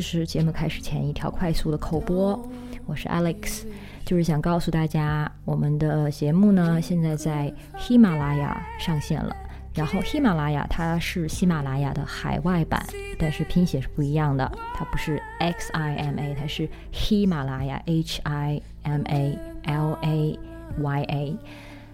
[0.00, 2.42] 这是节目开始前一条快速的口播，
[2.86, 3.64] 我是 Alex，
[4.02, 9.36] 就是想告诉大家，我们的节目呢现在在喜马拉雅上线了。
[9.74, 12.82] 然后喜马拉雅它是喜马拉雅的海外版，
[13.18, 20.38] 但是拼写是不一样的，它不是 X I M A，它是喜马拉雅 H I M A L A
[20.78, 21.36] Y A。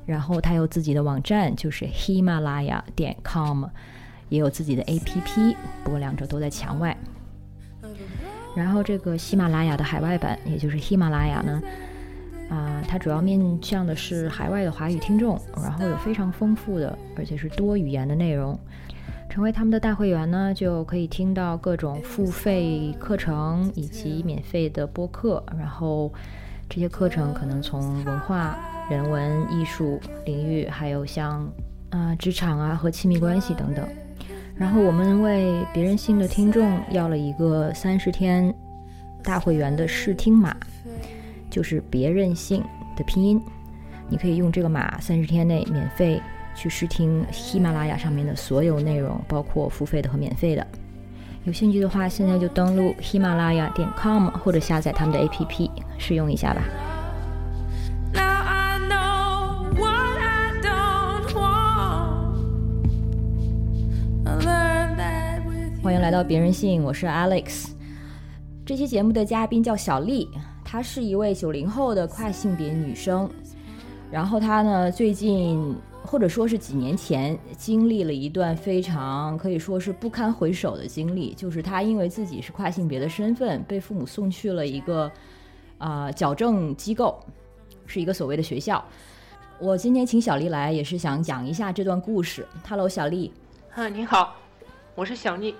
[0.06, 3.64] 然后它有自己的网站，就是喜马拉雅点 com，
[4.28, 6.96] 也有自己的 A P P，不过两者都在墙外。
[8.56, 11.62] 然后这个喜马拉雅的海外版，也就是喜马拉雅呢，
[12.48, 18.58] 啊，它主要面向的是海外的华语听众，然后有非常丰富的而且是多语言的内容。
[19.28, 25.44] 成为他们的大会员呢，就可以听到各种付费课程以及免费的播客。
[25.58, 26.10] 然后
[26.70, 28.56] 这些课程可能从文化、
[28.88, 31.46] 人文、艺术领域，还有像
[31.90, 33.86] 啊职场啊和亲密关系等等。
[34.56, 38.52] 然后我们为别人信的听众要了一个三十天
[39.22, 40.56] 大会员的试听码，
[41.50, 42.64] 就是别任性
[42.96, 43.40] 的拼音。
[44.08, 46.20] 你可以用这个码，三十天内免费
[46.54, 50.66] 去试听喜马拉雅上面的所有内容，包括付费的和免费的。
[51.44, 56.62] 有兴趣的话，现在就登录喜马拉雅点 com 或者下载他们的 APP 试用一下吧。
[65.86, 67.68] 欢迎来到别人信，我是 Alex。
[68.66, 70.28] 这期节目的嘉宾叫小丽，
[70.64, 73.30] 她是一位九零后的跨性别女生。
[74.10, 85.08] 然后她呢，最近或者说是几年前，经历了一段非常可以说是不堪回首的经历，就是她因为自己是跨性别的身份，被父母送去了一个
[85.78, 87.16] 啊、矫正机构，
[87.86, 88.84] 是一个所谓的学校。
[89.60, 92.44] 我今天请小丽来，也是想讲一下这段故事。
[92.68, 93.32] Hello，小丽。
[93.72, 94.34] 啊，你好，
[94.96, 95.54] 我是小丽。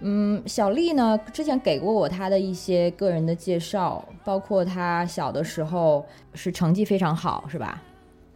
[0.00, 7.82] 嗯，小丽呢，之前给过我她的一些个人的介绍，包括她小的时候是成绩非常好，是吧？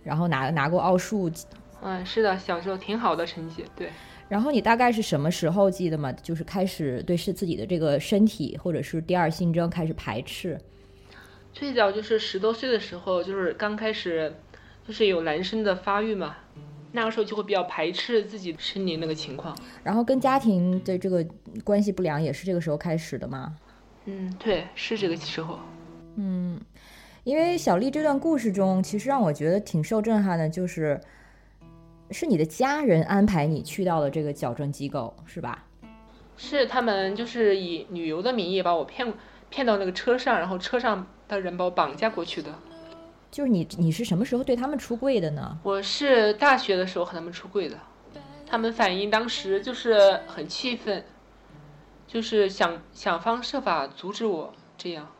[0.02, 1.30] 然后拿拿过奥数，
[1.80, 3.88] 嗯，是的，小时候挺好的成绩，对。
[4.28, 6.12] 然后你大概是什么时候记得吗？
[6.12, 10.58] 就是开始对是自己的这个身体或者是第二性征开始排斥。
[11.52, 14.34] 最早就是十多岁的时候，就是刚开始，
[14.86, 16.36] 就是有男生的发育嘛，
[16.96, 19.56] 那个时候就会比较排斥自己身体那个情况。
[19.82, 21.26] 然后跟家庭的这个
[21.64, 23.56] 关系不良也是这个时候开始的吗？
[24.04, 25.58] 嗯，对，是这个时候。
[26.14, 26.60] 嗯，
[27.24, 31.00] 因为小丽这段故事中，其实让我觉得挺受震撼的，就是
[32.12, 35.64] 是你的家人安排你去到了这个矫正机构，是吧？
[36.36, 39.12] 是他们就是以旅游的名义把我骗
[39.50, 42.54] 骗到那个车上，然后车上的人把我绑架过去的。
[43.34, 45.58] 就是你你是什么时候对他们出柜的呢？
[45.64, 47.76] 我是大学的时候和他们出柜的，
[48.46, 51.04] 他们反映当时就是很气愤，
[52.06, 55.10] 就是想想方设法阻止我这样。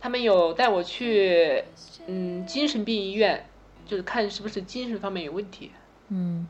[0.00, 1.62] 他们有带我去
[2.06, 3.46] 嗯精神病医院，
[3.84, 5.70] 就是看是不是精神方面有问题，
[6.08, 6.48] 嗯，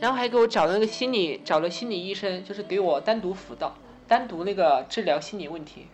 [0.00, 3.76] 然后还给我找了那个心理找了心理医生，就是给我单独辅导，
[4.08, 5.88] 单独那个治疗心理问题。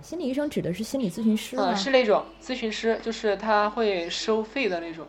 [0.00, 1.70] 心理医生指的是心理咨询师吗？
[1.72, 5.06] 嗯，是那种咨询师，就是他会收费的那种。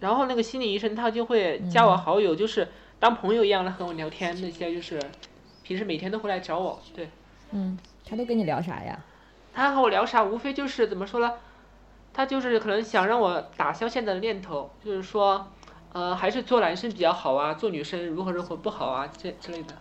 [0.00, 2.66] 然后那个心理医生他就会加我好友，就是
[2.98, 5.00] 当朋友一样的和我聊天，那些就是
[5.62, 6.80] 平时每天都会来找我。
[6.94, 7.08] 对
[7.52, 8.98] 嗯，他都跟你聊啥呀？
[9.52, 11.34] 他和我聊啥，无非就是怎么说呢？
[12.12, 15.46] 他就是可能想让我打消现在的念头，就是说，
[15.92, 19.74] 呃，还是做男生比较好啊，做女生如何如何不好啊，这之类的。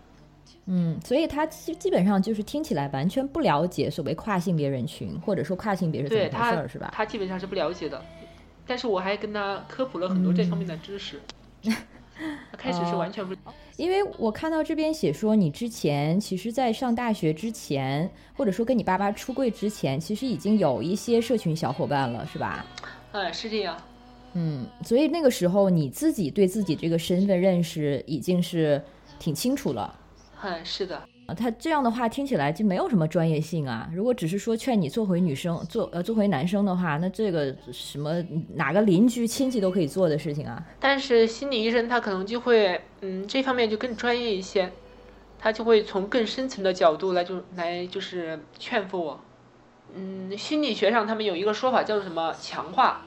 [0.65, 6.91] 嗯，所以他基基本上就是听起来完全不了解所谓跨性别人群，或者说跨性别是怎么回事儿，是吧？
[6.93, 8.03] 他基本上是不了解的，
[8.67, 11.19] 但是我还跟他科普了很多这方面的知识。
[12.51, 13.33] 他开始是完全不，
[13.77, 22.65] 因为我看到这边写说，你之前其实，在上大学之前，或者说跟你爸爸出柜之前，其实已经有一些社群小伙伴了，是吧？
[23.13, 23.77] 嗯，是这样。
[24.33, 28.81] 嗯，所以那个时候你自己对自己这个身份认识已经是
[29.17, 29.98] 挺清楚了。
[30.41, 30.95] 嗯，是的，
[31.27, 33.89] 啊，他这样的话听起来就没有什么专业性啊。
[33.93, 38.23] 如果只是说劝你做回女生，做呃做回男生的话，那这个什么
[38.55, 40.65] 哪个邻居亲戚都可以做的事情啊。
[40.79, 44.71] 但是心理医生他可能就会，嗯，这方面就更专业一些，
[45.37, 49.19] 他就会从更深层的角度来就来就是劝服我。
[49.93, 53.05] 嗯，心理学上他们有一个说法叫做什么强化，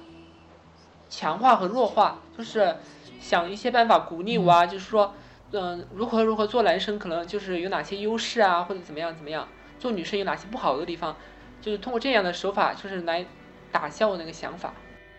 [1.08, 2.76] 强化和弱化，就是
[3.19, 5.14] 想一些办法鼓励我啊，就是说，
[5.52, 9.46] 嗯、如何如何做男生可能就是有哪些优势啊，或者怎么样怎么样，
[9.78, 11.14] 做女生有哪些不好的地方，
[11.60, 13.25] 就是通过这样的手法，就是来
[13.70, 14.72] 打消我那个想法。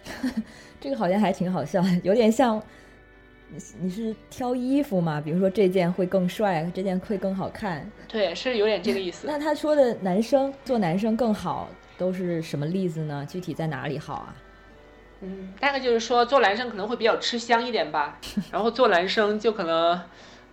[0.81, 2.61] 这个好像还挺好笑，有点像
[3.49, 5.21] 你你是挑衣服嘛？
[5.21, 7.89] 比如说这件会更帅，这件会更好看。
[8.07, 9.27] 对，是有点这个意思。
[9.29, 13.25] 那他说的男生做男生更好，都是什么例子呢？
[13.29, 14.35] 具体在哪里好啊？
[15.23, 18.19] 嗯，大概就是说做男生可能会比较吃香一点吧，
[18.51, 19.99] 然后做男生就可能，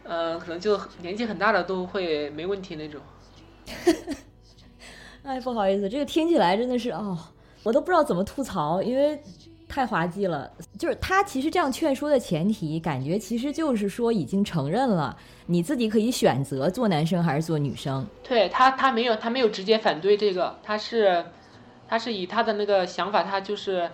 [0.05, 3.01] 嗯、可能就年纪很大的都会没问题那种。
[5.23, 7.19] 哎，不好意思，这个听起来真的是哦，
[7.63, 9.21] 我都不知道怎么吐槽，因为
[9.69, 10.51] 太滑稽了。
[10.79, 15.15] 就是他其实这样劝说的前提，感觉其实就是说已经承认了
[15.47, 18.05] 你自己可以选择做男生还是做女生。
[18.23, 21.25] 对他，他没有，他没有直接反对这个，他是，
[21.87, 23.91] 他是以他的那个想法，他就是，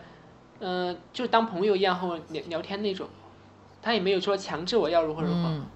[0.60, 3.08] 嗯、就是当朋友一样和我聊聊天那种，
[3.82, 5.48] 他也没有说强制我要如何如何。
[5.48, 5.66] 嗯，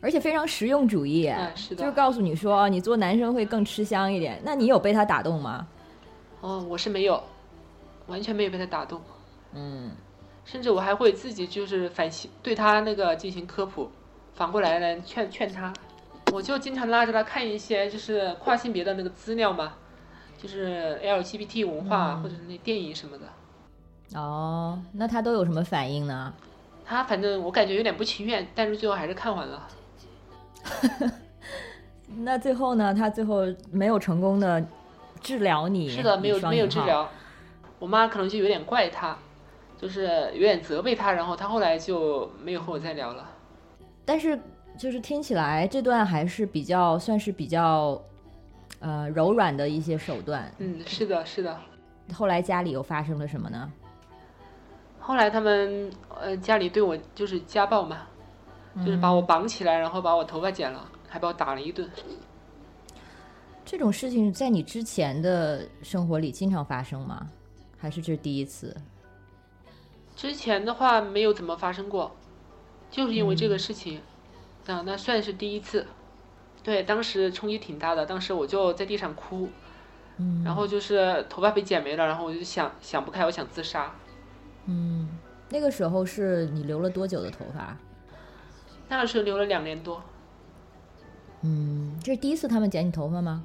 [0.00, 4.40] 而且非常实用主义，嗯是的就是告诉你说哦你做男生会更吃香一点。
[4.44, 5.66] 那你有被他打动吗？
[6.40, 7.22] 哦，我是没有，
[8.06, 9.00] 完全没有被他打动，
[9.54, 9.90] 嗯，
[10.44, 13.90] 甚至我还会自己就是反省，对他那个进行科普，
[14.34, 15.72] 反过来来劝劝他。
[16.32, 19.72] 我就经常拉着他看一些就是跨性别的那个资料嘛，
[20.40, 23.24] 就是 LGBT 文化、嗯或者是那电影什么的。
[24.14, 26.32] 哦，那他都有什么反应呢？
[26.84, 29.68] 他反正我感觉有点不情愿，但是最后还是看完了。
[32.20, 32.94] 那最后呢？
[32.94, 34.64] 他最后没有成功的
[35.20, 35.88] 治疗你？
[35.88, 36.38] 是的，没有。
[36.48, 37.08] 没有治疗。
[37.78, 39.16] 我妈可能就有点怪他，
[39.76, 43.28] 就是有点责备他，然后他后来就没有和我再聊了。
[44.06, 44.40] 但是
[44.78, 48.00] 就是听起来这段还是比较算是比较
[48.80, 50.50] 呃柔软的一些手段。
[50.58, 51.56] 嗯，是的，是的。
[52.14, 53.70] 后来家里又发生了什么呢？
[55.08, 55.90] 后来他们
[56.20, 58.06] 呃家里对我就是家暴嘛，
[58.84, 61.90] 就是把我绑起来，然后把我头发剪了，还把我打了一顿。
[63.64, 67.26] 这种事情在你之前的生活里经常发生吗？
[67.78, 68.76] 还是这是第一次？
[70.14, 72.14] 之前的话没有怎么发生过，
[72.90, 74.02] 就是因为这个事情，
[74.66, 75.86] 那那算是第一次。
[76.62, 79.48] 对，当时冲击挺大的，当时我就在地上哭，
[80.18, 83.90] 嗯然后就是头发被剪没了，然后我就想想不开，我想自杀。
[84.70, 85.08] 嗯，
[85.48, 87.74] 那个时候是你留了多久的头发？
[88.86, 90.02] 那个时候留了两年多，
[91.40, 93.44] 嗯，这是第一次他们剪你头发吗？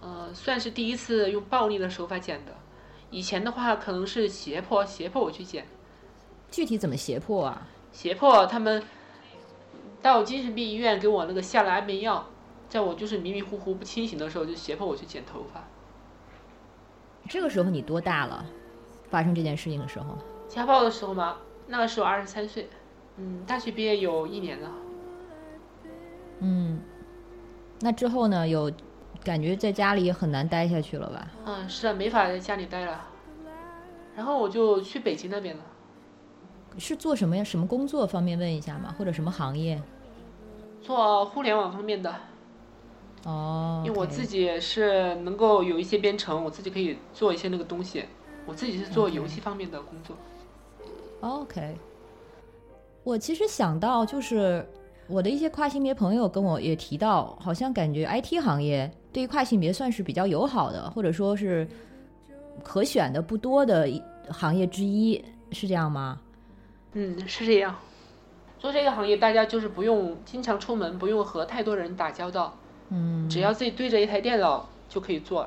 [0.00, 2.52] 呃，算是第一次用暴力的手法剪的。
[3.10, 5.66] 以前的话可能是胁迫，胁迫我去剪，
[6.50, 7.68] 具体怎么胁迫啊？
[7.92, 8.82] 胁迫他们
[10.02, 12.26] 到精神病医院给我那个下了安眠药，
[12.68, 15.64] 在我就是迷迷糊糊不清醒的时候就胁迫我去剪头发。
[17.28, 18.44] 这个时候你多大了？
[19.10, 20.16] 发生这件事情的时候？
[20.48, 21.36] 家暴的时候吗，
[21.66, 22.68] 那个时候二十三岁，
[23.16, 24.70] 嗯，大学毕业有一年了。
[26.40, 26.80] 嗯，
[27.80, 28.46] 那之后呢？
[28.46, 28.70] 有
[29.24, 31.28] 感觉在家里也很难待下去了吧？
[31.46, 33.08] 嗯，是啊，没法在家里待了，
[34.14, 35.62] 然后我就去北京那边了，
[36.78, 37.42] 是做什么呀？
[37.42, 38.06] 什么工作？
[38.06, 38.94] 方便问一下吗？
[38.96, 39.82] 或者什么行业？
[40.80, 42.14] 做互联网方面的，
[43.24, 48.04] 哦，因为我自己是能够有一些编程，我自己可以做一些那个东西。
[48.46, 50.16] 我自己是做游戏方面的工作。
[51.20, 51.74] OK，
[53.02, 54.64] 我其实想到就是
[55.08, 61.66] 我的一些跨性别朋友跟我也提到，好像感觉 IT 行业对于跨性别算是比较友好的，或者说是
[62.62, 66.20] 可选的不多的一行业之一，是这样吗？
[66.92, 67.74] 嗯，是这样。
[68.58, 72.56] 做这个行业，大家就是不用经常出门，不用和太多人打交道，
[72.88, 75.46] 嗯，只要自己对着一台电脑就可以做。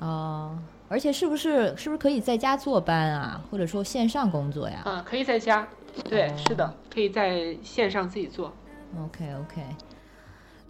[0.00, 0.56] 哦，
[0.88, 5.66] 而且是不是是不是可以在家坐班啊，或者说线上工作呀嗯，可以在家，
[6.04, 8.52] 对，哦是的，可以在线上自己做。
[8.98, 9.62] ？OK OK，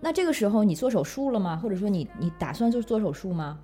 [0.00, 1.56] 那这个时候你做手术了吗？
[1.62, 3.58] 或者说你你打算做做手术吗？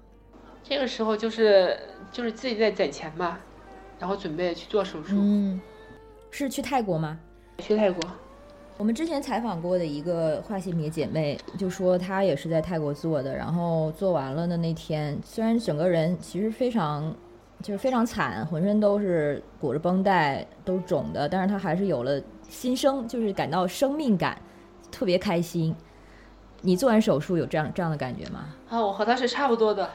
[0.62, 1.76] 这个时候就是
[2.12, 3.40] 就是自己在攒钱吧，
[3.98, 5.60] 然后准备去做手术，嗯，
[6.30, 7.18] 是去泰国吗？
[7.58, 8.00] 去泰国。
[8.78, 17.14] 我们之前采访过的一个化性别姐妹就说，她也是在泰国做的，然后做完了的那天，虽然整个人其实非常
[17.62, 24.36] 就是非常惨，浑身都是裹着绷带，都是肿的，但是她还是有了新生，就是感到生命感，
[24.90, 25.74] 特别开心。
[26.62, 28.46] 你做完手术有这样这样的感觉吗？
[28.68, 29.90] 啊，我和她是差不多的，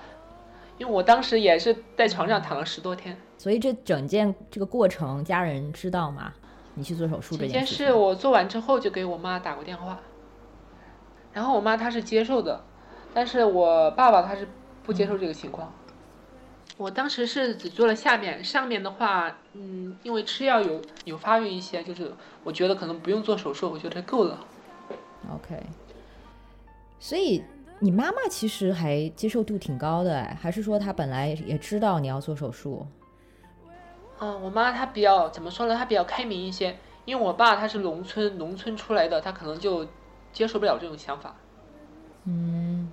[0.77, 3.17] 因为我当时也是在床上躺了十多天。
[3.37, 6.31] 所以这整件这个过程，家人知道吗？
[6.77, 9.99] 你去做手术这件这件事我做完之后就给我妈打过电话，
[11.33, 12.63] 然后我妈她是接受的，
[13.15, 14.47] 但是我爸爸他是
[14.83, 15.73] 不接受这个情况。
[16.77, 22.11] 我当时是只做了下面，上面的话，嗯，因为吃药有有发育一些，就是
[22.43, 24.39] 我觉得可能不用做手术，我觉得够了。
[25.33, 25.59] OK，
[26.99, 27.43] 所以
[27.79, 32.85] 你妈妈其实还接受度挺高的哎，还是说她本来也知道你要做手术？
[34.19, 35.75] 嗯，我妈她比较怎么说呢？
[35.75, 39.87] 她比较开明一些，因为我爸他是农村农村出来的，他可能就
[40.33, 41.35] 接受不了这种想法。
[42.25, 42.91] 嗯，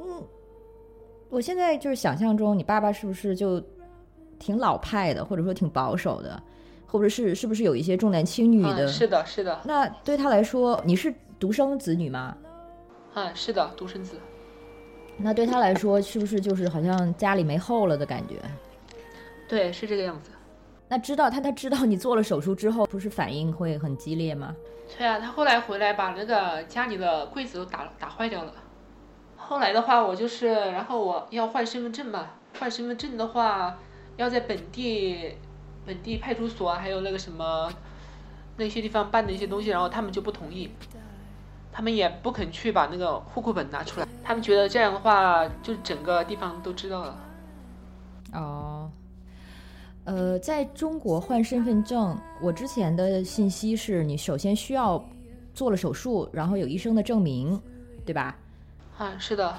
[0.00, 0.22] 嗯，
[1.30, 3.62] 我现在就是想象中，你爸爸是不是就
[4.38, 6.42] 挺老派的，或者说挺保守的，
[6.86, 8.86] 或者是是不是有一些重男轻女的？
[8.86, 12.36] 嗯，是的，是的，那对他来说，你是独生子女吗？
[13.14, 14.16] 啊，是的，独生子。
[15.18, 18.36] 那对他来说，是不是就是好像家里没后了的感觉？
[19.52, 20.30] 对，是这个样子。
[20.88, 24.56] 那知道他他知道你做了手术之后，不是反应会很激烈吗？
[24.96, 28.54] 对啊，他后来回来把那个家里的柜子都打打坏掉了。
[29.36, 32.28] 后来的话，我就是，然后我要换身份证嘛，
[32.58, 33.76] 换身份证的话，
[34.16, 35.36] 要在本地
[35.84, 37.70] 本地派出所啊还有那个什么
[38.56, 40.70] 那些地方办的一些东西，然后他们就不同意，
[41.70, 47.18] 他们也不肯去把那个户口本拿出来，他们觉得这样的话，就整个地方都知道了。
[48.32, 48.71] 哦，
[50.04, 55.02] 呃，在中国换身份证，我之前的信息是你首先需要
[55.54, 57.60] 做了手术，然后有医生的证明，
[58.04, 58.36] 对吧？
[58.98, 59.54] 啊，是的，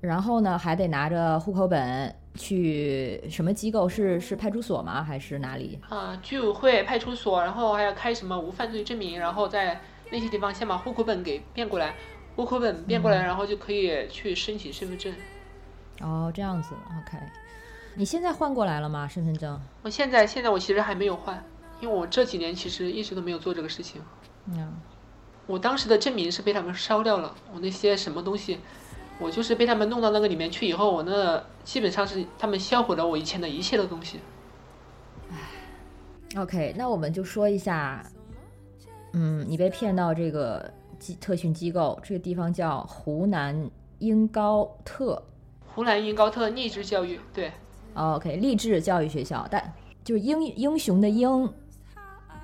[0.00, 3.88] 然后呢，还得拿着户口本去什么机构？
[3.88, 5.04] 是是派出所吗？
[5.04, 5.78] 还是哪里？
[5.88, 11.94] 啊，居委会、派出所，然后还要开什么无犯罪证明，然后在那些地方先把户口本给变过来，
[12.34, 15.14] 户口本变过来，然后就可以去申请身份证。
[16.00, 17.18] 哦，这样子，OK。
[17.94, 19.06] 你现在换过来了吗？
[19.06, 19.60] 身份证？
[19.82, 21.44] 我现在现在我其实还没有换，
[21.80, 24.00] 因为我这几年其实一直都没有做这个事情。
[24.46, 24.72] 嗯，
[25.46, 28.58] 我当时的证明是被他们烧掉了，我那些什么东西，
[29.18, 34.20] 我就是被他们弄到那个里面去以后，我那基本上是他们销毁了我以前的一切的东西。
[36.36, 38.04] OK，那我们就说一下，
[39.12, 43.68] 嗯，你被骗到这个机特训机构，这个地方叫湖南
[43.98, 45.22] 英高特。
[45.74, 47.52] 湖南英高特励志教育，对，哦
[47.94, 49.72] OK，励志教育学校，但
[50.04, 51.52] 就是英英雄的英，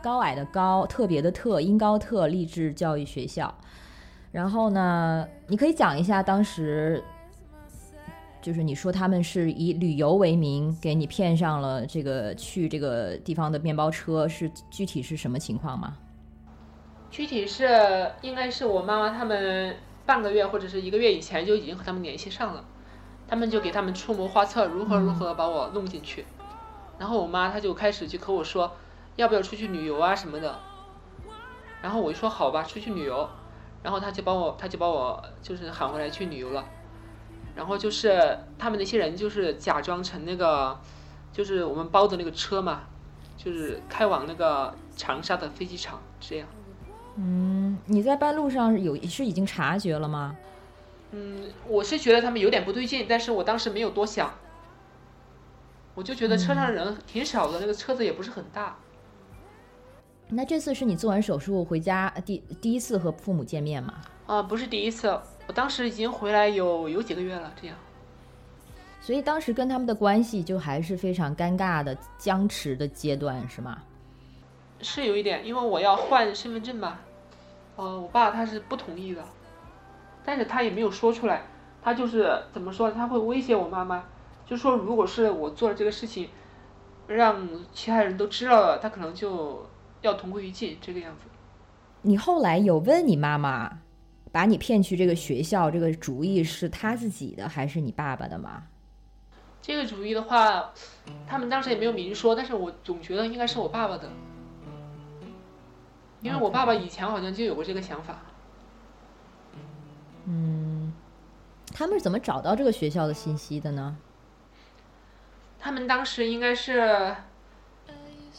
[0.02, 3.52] 高矮的高，特别的特，英高特励志教育学校。
[4.32, 7.02] 然后呢，你可以讲一下当时，
[8.42, 15.96] 就是你说他们是以旅游为名给你骗上了这个去这个地方的面包车，是具体是什么情况吗？
[17.08, 19.74] 具体是应该是我妈妈他们
[20.04, 22.62] 半个月或者是一个月以前就已经和他们联系上了，
[23.28, 26.24] 他们就给他们出谋划策，如何如何把我弄进去。
[26.98, 28.72] 然后我妈她就开始就和我说，
[29.16, 30.58] 要不要出去旅游啊什么的。
[31.82, 33.28] 然后我就说好吧，出去旅游。
[33.82, 36.64] 然后他就把我他就把我就是喊回来去旅游了。
[37.54, 40.76] 然后就是他们那些人就是假装成那个，
[41.32, 42.80] 就是我们包的那个车嘛，
[43.36, 46.48] 就是开往那个长沙的飞机场这样。
[47.14, 50.36] 嗯，你在半路上有是已经察觉了吗？
[51.18, 54.34] 嗯，我是觉得他们有点不对劲，但是我当时没有多想，
[55.94, 58.76] 我就觉得车上人挺少的，那个车子也不是很大。
[60.28, 63.94] 那这次是你做完手术回家第第一次和父母见面吗？
[64.26, 65.08] 啊，不是第一次，
[65.46, 67.74] 我当时已经回来有有几个月了，这样。
[69.00, 73.80] 所以当时跟他们的关系就还是非常尴尬的、僵持的阶段，是吗？
[74.82, 76.98] 是有一点，因为我要换身份证嘛，
[77.76, 79.24] 呃，我爸他是不同意的，
[80.26, 81.46] 但是他也没有说出来，
[81.80, 84.04] 他就是怎么说，他会威胁我妈妈，
[84.44, 86.28] 就说如果是我做了这个事情，
[87.06, 89.64] 让其他人都知道了，他可能就
[90.02, 91.30] 要同归于尽这个样子。
[92.02, 93.78] 你后来有问你妈妈，
[94.32, 98.64] 把你骗去这个学校这个主意是他自己的还是你爸爸的吗？
[99.62, 100.72] 这个主意的话，
[101.26, 104.10] 他们当时也没有明说，但是我总觉得应该是我爸爸的，
[106.20, 108.22] 因为我爸爸以前好像就有过这个想法。
[110.26, 110.92] 嗯，
[111.72, 113.96] 他们是怎么找到这个学校的信息的呢？
[115.58, 117.16] 他们当时应该是，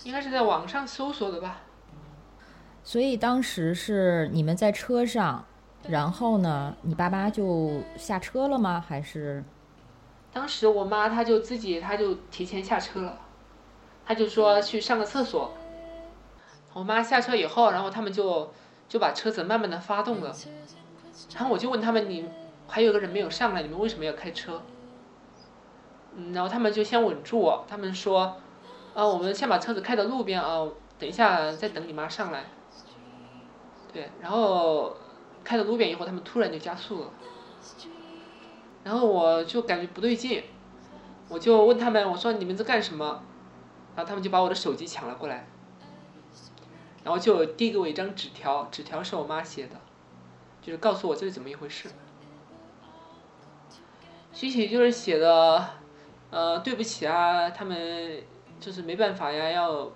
[0.03, 1.61] 应该是在网上搜索的吧。
[2.83, 5.45] 所以当时是你们在车上，
[5.89, 8.83] 然后呢，你爸妈就下车了吗？
[8.85, 9.43] 还是？
[10.31, 13.17] 当时我妈她就自己，她就提前下车了，
[14.05, 15.53] 她就说去上个厕所。
[16.73, 18.53] 我妈下车以后，然后他们就
[18.87, 20.33] 就把车子慢慢的发动了，
[21.33, 22.29] 然后我就问他们，你
[22.67, 24.61] 还有个人没有上来，你们为什么要开车？
[26.15, 28.37] 嗯，然后他们就先稳住我，他们说，
[28.93, 32.45] 啊，我们先把车子开到路边啊，等一下再等你妈上来。
[33.93, 34.95] 对，然后
[35.43, 37.11] 开到路边以后，他们突然就加速了。
[38.83, 40.43] 然后我就感觉不对劲，
[41.29, 43.23] 我就问他们，我说你们在干什么？
[43.95, 45.47] 然后他们就把我的手机抢了过来，
[47.03, 49.75] 然后就递给我一张纸条，纸条是我妈写的，
[50.67, 51.87] 就是告诉我这是怎么一回事。
[54.33, 55.65] 具体就是写的，
[56.29, 58.21] 呃，对不起啊，他们
[58.59, 59.89] 就是没办法呀，要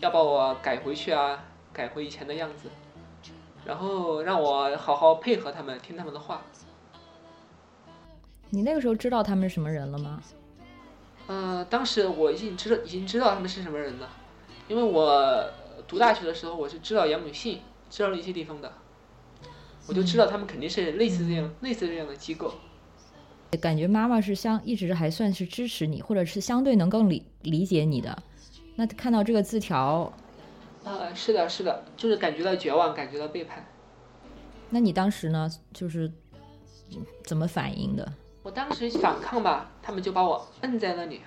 [0.00, 2.70] 要把我改回去啊，改回以前的样子，
[3.66, 6.40] 然后让我好好配合他们，听他们的话。
[8.48, 10.22] 你那个时候知道他们是什么人了吗？
[11.26, 14.08] 呃，当时我已经知道，已经知道他们是什么人了，
[14.68, 15.44] 因为我
[15.86, 18.72] 读大学的时候，我是知道杨永信，知道了一些地方的，
[19.86, 22.54] 我就知道他们肯定是类似这样、类似这样的机构。
[23.60, 28.22] 感觉妈妈是相一直还算是支持你，或者是相对能够理理解你的。
[28.76, 30.12] 那看到这个字条，
[30.82, 33.64] 呃、是的，是的，就是感觉到绝望，感觉到背叛。
[34.70, 36.10] 那你当时呢，就是
[36.90, 38.12] 嗯怎么反应的？
[38.42, 41.20] 我当时反抗吧，他们就把我摁在那里，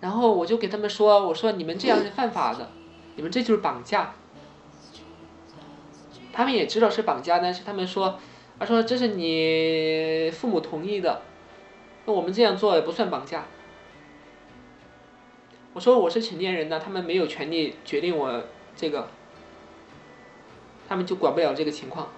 [0.00, 2.68] 然后我就给他们说：“我说你们这样是犯法的，
[3.14, 4.14] 你们这就是绑架。”
[6.34, 8.18] 他们也知道是绑架，但是他们说
[8.58, 11.22] ：“他说这是你父母同意的，
[12.04, 13.44] 那我们这样做也不算绑架。”
[15.72, 18.42] 我说我是成年人呢，他们没有权利决定我
[18.74, 19.08] 这个，
[20.88, 22.08] 他们就管不了这个情况。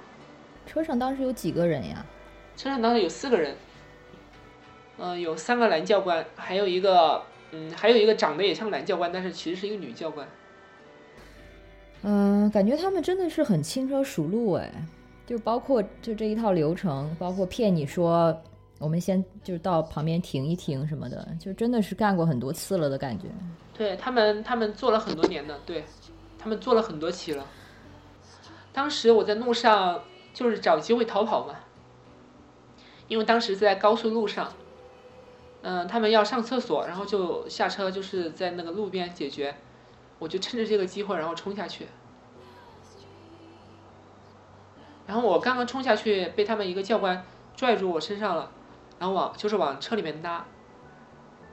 [0.66, 2.04] 车上当时有几个人呀？
[2.56, 3.54] 车上当时有四个人，
[4.96, 10.26] 嗯、有三个男教官，还有一个，嗯，还有一个长得也像男教官，但是其实是一个女教官。
[12.08, 14.72] 嗯、感觉他们真的是很轻车熟路哎，
[15.26, 18.40] 就包括就这一套流程，包括骗你说
[18.78, 23.24] 我们先就到旁边停一停什么的，就真的是干过很多次了的感觉。
[23.74, 25.84] 对他们，他们做了很多年的，对
[26.38, 27.44] 他们做了很多起了。
[28.72, 31.56] 当时我在路上就是找机会逃跑嘛，
[33.08, 34.52] 因为当时在高速路上，
[35.62, 39.56] 嗯、他们要上厕所，然后就下车，就是在那个路边解决，
[40.20, 41.86] 我就趁着这个机会，然后冲下去。
[45.06, 48.50] 然后我刚刚冲下去，被他们一个教官拽住我身上了，
[48.98, 50.44] 然后往就是往车里面拉。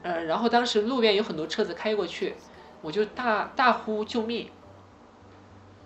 [0.02, 2.36] 呃，然后当时路边有很多车子开过去，
[2.82, 4.50] 我就大大呼救命，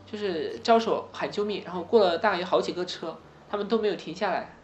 [0.09, 3.15] 就是招手喊救命，然后过了大概有好几个车，
[3.49, 4.55] 他们都没有停下来，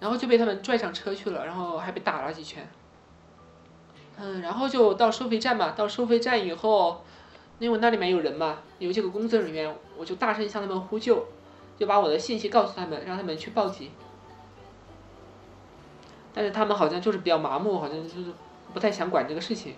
[0.00, 2.68] 然后就被他们拽上车去了，然后还被打了几拳。
[4.16, 7.04] 嗯，然后就到收费站嘛，到收费站以后，
[7.58, 11.26] 因为那里面有人嘛，有几个工作人员，我就大声向他们呼救，
[11.80, 13.90] 就把我的信息告诉他们，让他们去报警。
[16.34, 18.32] 但是他们好像就是比较麻木，好像就是
[18.74, 19.74] 不太想管这个事情。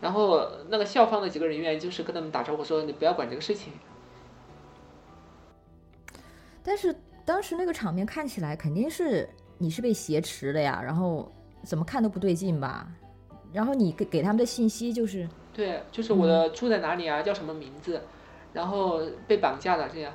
[0.00, 3.72] 然后那个校方的几个人员就是跟他们打招呼说：“你不要管这个事情。
[6.64, 12.88] 但是当时那个场面看起来肯定是你是被挟持的呀，然后怎么看都不对劲吧？
[13.52, 18.02] 然后你给给他们的信息就是，”对，就是我的住在哪里啊，叫什么名字，
[18.52, 20.12] 然后被绑架了这样。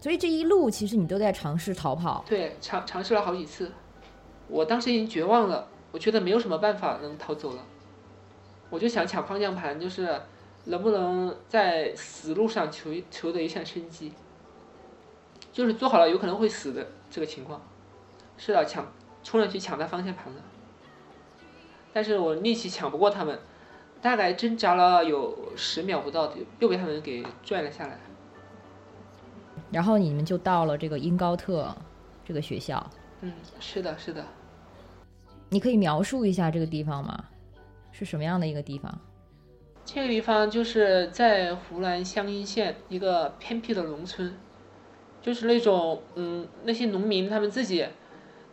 [0.00, 2.24] 所以这一路其实你都在尝试逃跑。
[2.28, 3.72] 对，尝尝试了好几次，
[4.48, 7.62] 我当时已经绝望了，我觉得没有什么办法能逃走了，
[8.70, 10.20] 我就想抢方向盘，就是
[10.64, 14.12] 能不能在死路上求求得一线生机，
[15.52, 17.60] 就是做好了有可能会死的这个情况，
[18.36, 18.86] 是的，抢
[19.24, 20.42] 冲上去抢他方向盘了，
[21.92, 23.38] 但是我力气抢不过他们，
[24.00, 27.98] 大概挣扎了有十秒不到，又被他们给拽了下来。
[29.70, 31.74] 然后你们就到了这个英高特
[32.24, 32.84] 这个学校，
[33.20, 34.24] 嗯，是的，是的。
[35.48, 37.24] 你可以描述一下这个地方吗？
[37.92, 38.98] 是什么样的一个地方？
[39.84, 44.34] 这个地方就是在湖南湘阴县一个偏僻的农村，
[45.22, 47.86] 就是那种嗯，那些农民他们自己，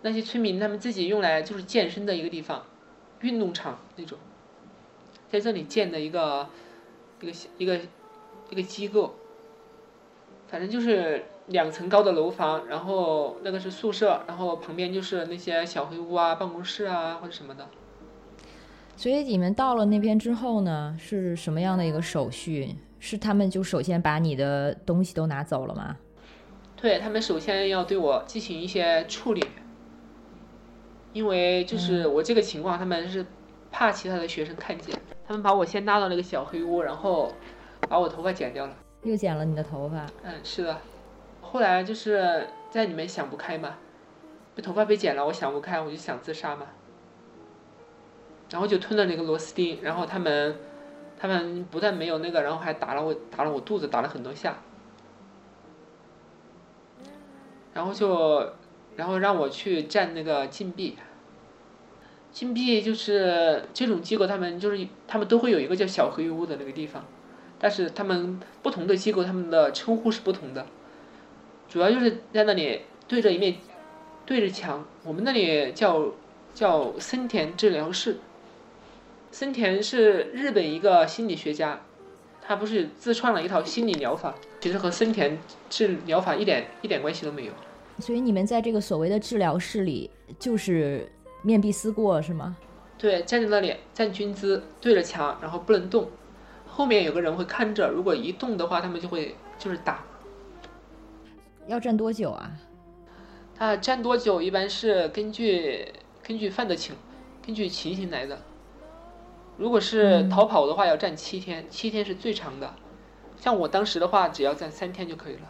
[0.04, 2.64] 那些村民他们自己用来就是健身的一个地方，
[3.22, 4.18] 运动场那种，
[5.30, 6.48] 在这里建的一个
[7.20, 7.80] 一个一个
[8.52, 9.16] 一个机构，
[10.54, 17.68] 反正就是两层高的楼房，然后那个是宿舍，然后旁边就是那些小黑屋啊、办公室啊或者什么的。
[18.96, 22.76] 所以你们到了那边之后呢，是什么样的一个手续？
[23.00, 25.98] 是他们就首先把你的东西都拿走了吗？
[26.76, 29.44] 对他们首先要对我进行一些处理，
[31.14, 33.26] 因为就是我这个情况，他们是
[33.72, 34.96] 怕其他的学生看见，
[35.28, 37.34] 他们把我先拉到那个小黑屋，然后
[37.90, 38.76] 把我头发剪掉了。
[39.04, 40.78] 又剪了你的头发，嗯，是的。
[41.42, 43.78] 后来就是在里面想不开嘛，
[44.56, 46.68] 被头发被剪了，我想不开，我就想自杀嘛。
[48.50, 50.56] 然后就吞了那个螺丝钉，然后他们，
[51.20, 54.60] 他们不但没有那个，然后还打了我，打了我肚子，打了很多下。
[57.74, 58.54] 然后就，
[58.96, 60.98] 然后让我去站那个禁闭。
[62.32, 67.04] 禁闭就是这种机构，他们就是他们都会有一个叫小黑屋的那个地方，
[67.64, 70.66] 但是他们不同的机构他们的称呼是不同的，
[71.70, 73.56] 主要就是在那里对着一面
[74.26, 76.08] 对着墙，我们那里叫
[76.54, 78.18] 叫森田治疗室。
[79.32, 81.80] 森田是日本一个心理学家，
[82.42, 87.54] 他不是自创了一套心理疗法，其实和森田治疗法一点一点关系都没有。
[88.00, 91.10] 所以你们在这个所谓的治疗室里，就是
[91.42, 92.58] 面壁思过是吗？
[92.98, 96.10] 对，站在那里站军姿，对着墙，然后不能动，
[96.76, 100.04] 后面有个人会看着，如果一动的话，他们就会就是打。
[101.68, 102.52] 要站多久啊？
[103.56, 105.88] 他站多久一般是根据
[106.24, 106.96] 根据犯的情，
[107.46, 108.42] 根据情形来的。
[109.56, 112.74] 如果是逃跑的话，要站七天，七天是最长的。
[113.38, 115.42] 像我当时的话，只要站三天就可以了。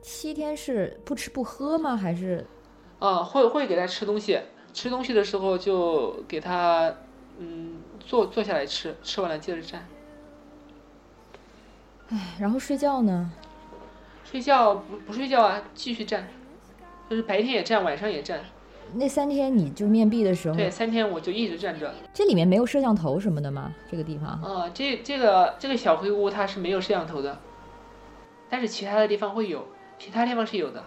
[0.00, 1.96] 七天是不吃不喝吗？
[1.96, 2.46] 还是？
[3.00, 4.38] 啊，会会给他吃东西，
[4.72, 6.94] 吃东西的时候就给他，
[7.38, 9.84] 嗯，坐坐下来吃，吃完了接着站。
[12.14, 13.28] 唉，然后睡觉呢？
[14.22, 16.28] 睡觉不不睡觉啊，继续站，
[17.10, 18.38] 就是白天也站，晚上也站。
[18.94, 21.92] 那三天你就面壁的时候，对，三天我就一直站着。
[22.12, 23.74] 这里面没有摄像头什么的吗？
[23.90, 24.28] 这个地方？
[24.40, 27.36] 啊，这这个这个小黑屋它是没有摄像头的，
[28.48, 29.66] 但是其他的地方会有，
[29.98, 30.84] 其他地方是有的。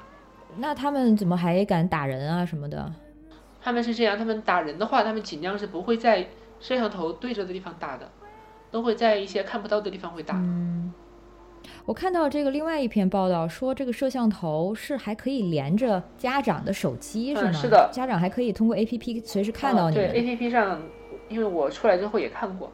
[0.56, 2.94] 那他们怎么还敢打人啊什么的？
[3.62, 6.30] 他们是这样，他们打人的话，他们尽量是不会在
[6.62, 8.10] 摄像头对着的地方打的，
[8.72, 10.36] 都会在一些看不到的地方会打。
[10.36, 10.94] 嗯。
[11.86, 17.52] 我看到这个另外一篇报道说，这个摄像头是还可以连着家长的手机，是吗？
[17.52, 19.96] 是的，家长还可以通过 A P P 随时看到你。
[19.96, 20.82] 对，A P P 上，
[21.30, 22.72] 因为我出来之后也看过，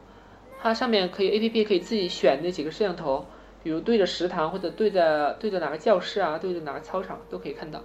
[0.60, 3.24] 它上面可以 A P P 可以自己选那几个摄像头，
[3.62, 7.80] 比如对着食堂或者对着对着哪个教室啊，对着哪个操场都可以看到。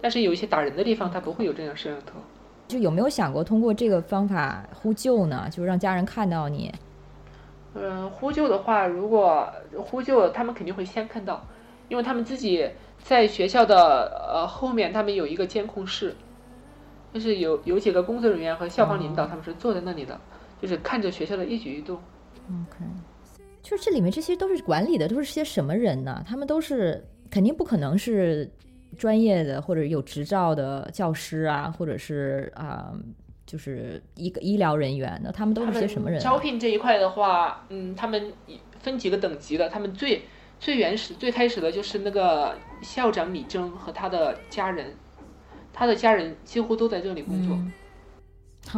[0.00, 2.14] 但是有一些打人的地方，它不会有这样摄像头。
[2.68, 5.48] 就有没有想过通过这个方法呼救呢？
[5.50, 6.72] 就让家人看到你。
[7.74, 11.46] 嗯，呼救的话，如果呼救，他们肯定会先看到，
[11.88, 12.68] 因为他们自己
[13.02, 16.14] 在学校的呃后面，他们有一个监控室，
[17.14, 20.20] 就是有有几个工作人员和校方领导，他们是坐在那里的，
[20.60, 21.96] 就是看着学校的一举一动。
[22.48, 22.84] OK，
[23.62, 26.22] 就是这里面这些都是管理的，都是些什么人呢？
[26.28, 28.50] 他们都是肯定不可能是
[28.98, 32.92] 专业的或者有执照的教师啊，或者是啊。
[33.52, 36.18] 就是一个医疗人员，那他们都是些什么人？
[36.18, 38.32] 招聘这一块的话，嗯，他们
[38.80, 39.68] 分几个等级的。
[39.68, 40.22] 他们最
[40.58, 44.94] 最原始、最开始的就是那个校长李征和他的家人，
[45.70, 47.58] 他的家人几乎都在这里工作。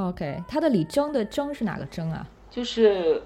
[0.03, 2.29] OK，他的李征的征是哪个征啊？
[2.51, 3.23] 就是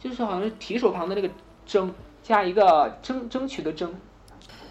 [0.00, 1.30] 就是好像是提手旁的那个
[1.64, 1.94] 征
[2.24, 3.94] 加一个争争取的争。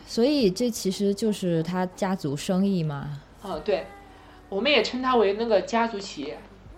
[0.06, 3.21] 所以这其实就是他家族生意嘛。
[3.41, 3.88] 啊，对。
[4.54, 6.38] 我们也称它为那个家族企业。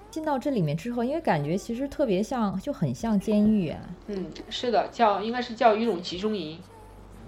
[0.10, 3.80] 进到这里面之后，因为感觉其实特别像，就很像监狱啊。
[4.08, 6.58] 嗯，是的，叫应该是叫一种集中营。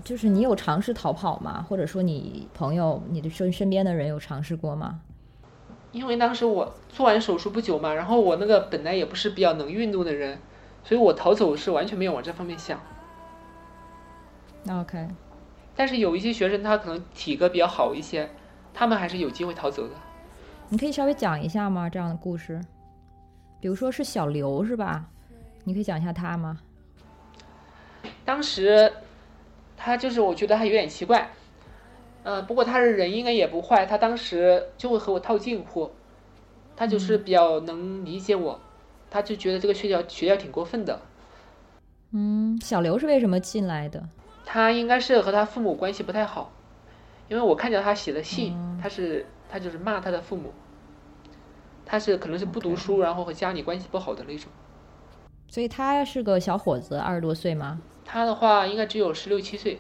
[0.06, 1.66] 就是你有尝试逃跑吗？
[1.68, 5.02] 或者说你朋友、你的身身边的人有尝试过吗？
[5.92, 10.40] 因为当时我做完手术不久嘛，然后我那个本来也不是比较能运动的人，
[10.84, 12.80] 所以我逃走是完全没有往这方面想。
[14.64, 15.08] 那 OK。
[15.76, 18.30] 但是有一些学生他可能体格比较好一些，
[18.74, 19.94] 他们还是有机会逃走的。
[20.70, 21.90] 你可以稍微讲一下吗？
[21.90, 22.60] 这样的故事，
[23.62, 25.06] 比如说是小刘是吧？
[25.64, 26.60] 你可以讲一下他吗？
[28.26, 28.92] 当时
[29.78, 31.30] 他就是我觉得他有点奇怪，
[32.24, 33.86] 嗯，不过他的人应该也不坏。
[33.86, 35.90] 他当时就会和我套近乎，
[36.76, 38.60] 他就是比较能理解我，
[39.10, 41.00] 他就觉得这个学校学校挺过分的。
[42.12, 44.04] 嗯，小刘是为什么进来的？
[44.46, 46.52] 他应该是和他父母关系不太好，
[47.30, 48.54] 因为我看见他写的信，
[48.84, 49.26] 他是。
[49.50, 50.54] 他就是骂他的父母，
[51.86, 54.50] 他是可能是不读书，然后和家里关系不好的那种。
[55.48, 57.80] 所以他是个小伙子，二十多岁吗？
[58.06, 59.80] 他的话应该只有十六七岁。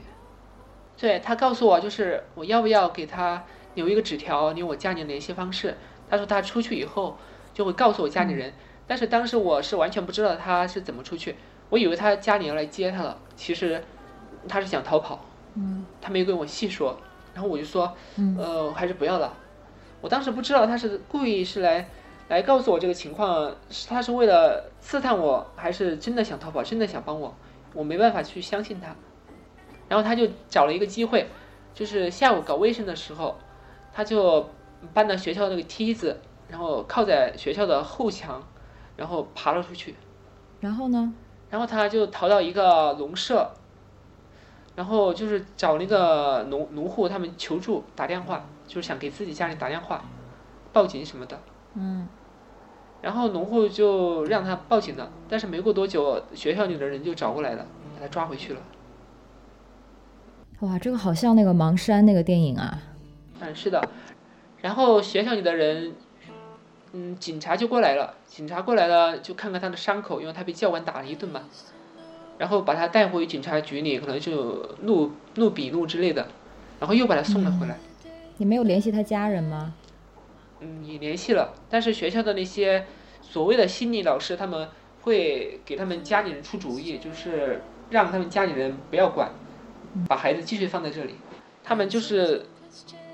[0.95, 3.43] 对他告诉我，就是我要不要给他
[3.75, 5.75] 留一个纸条，留我家里联系方式。
[6.09, 7.17] 他说他出去以后
[7.53, 8.53] 就会告诉我家里人，
[8.87, 11.35] 但是当时我是完全不知道他是怎么出去，
[11.69, 13.83] 我以为他家里要来接他了，其实
[14.47, 15.19] 他是想逃跑。
[15.55, 16.97] 嗯，他没有跟我细说，
[17.33, 17.93] 然后我就说，
[18.37, 19.33] 呃，还是不要了。
[20.01, 21.87] 我当时不知道他是故意是来，
[22.29, 27.35] 来告诉我这个情况，是他是为了刺探我，还是真的想逃跑，真的想帮我，
[27.73, 28.95] 我没办法去相信他。
[29.89, 31.27] 然后他就找了一个机会，
[31.73, 33.37] 就是下午搞卫生的时候，
[33.93, 34.49] 他就
[34.93, 38.43] 搬到学校那个梯子，然后靠在学校的后墙，
[38.95, 39.95] 然后爬了出去。
[40.59, 41.13] 然后呢？
[41.49, 43.49] 然后他就逃到一个农舍，
[44.77, 48.45] 然后就是找那个农农户他们求助打电话。
[48.67, 50.03] 就是想给自己家里打电话，
[50.73, 51.39] 报警什么的。
[51.75, 52.05] 嗯。
[53.01, 58.59] 然后农户就让他报警了，但是没过多久，学校里的人就找过来了，把他抓回去了。
[60.59, 62.77] 哇，这个好像那个《盲山》那个电影啊。
[63.39, 63.81] 嗯，是的。
[64.59, 65.95] 然后学校里的人，
[66.91, 71.43] 嗯，警察就过来了，警察过来了就看看他的伤口，因为他被教官打了一顿嘛。
[72.37, 76.27] 然后把他带回警察局里，可能就录录笔录之类的，
[76.79, 77.77] 然后又把他送了回来。
[78.37, 79.73] 你没有联系他家人吗？
[80.59, 82.85] 嗯，也联系了，但是学校的那些
[83.21, 84.69] 所谓的心理老师，他们
[85.01, 89.31] 会给他们家里人出主意，就是让他们家里人不要管，
[90.07, 91.15] 把孩子继续放在这里。
[91.63, 92.45] 他们就是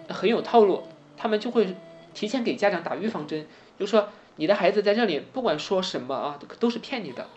[0.09, 0.83] 很有套路，
[1.17, 1.75] 他们就会
[2.13, 3.45] 提前给家长打预防针，
[3.79, 7.27] 就说你的孩子在这里不管说什么啊，都都是骗你的，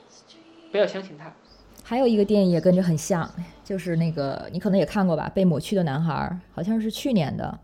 [0.71, 1.33] 不要相信他。
[1.89, 3.31] 还有一个电影也跟着很像，
[3.63, 6.13] 就是那个你可能也看过吧，《被抹去的男孩》，
[6.53, 7.57] 好像是去年的，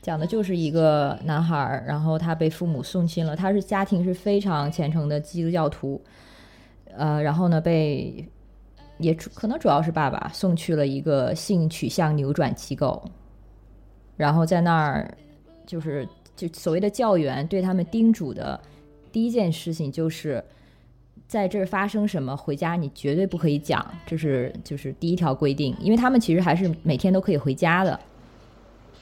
[0.00, 6.00] 讲的就是一个男孩，然后他被父母送亲了，他是家庭是非常虔诚的基督教徒，
[6.96, 8.26] 呃，然后呢被
[8.96, 13.04] 也可能主要是爸爸送去了一个性取向扭转机构，
[14.16, 15.14] 然后在那儿
[15.66, 18.58] 就是就所谓的教员对他们叮嘱的
[19.12, 20.42] 第一件事情就是。
[21.28, 27.98] 在这儿发生什么，回家你绝对不可以讲，这是就是第一条规定，因为他们其实还是每天都可以回家的，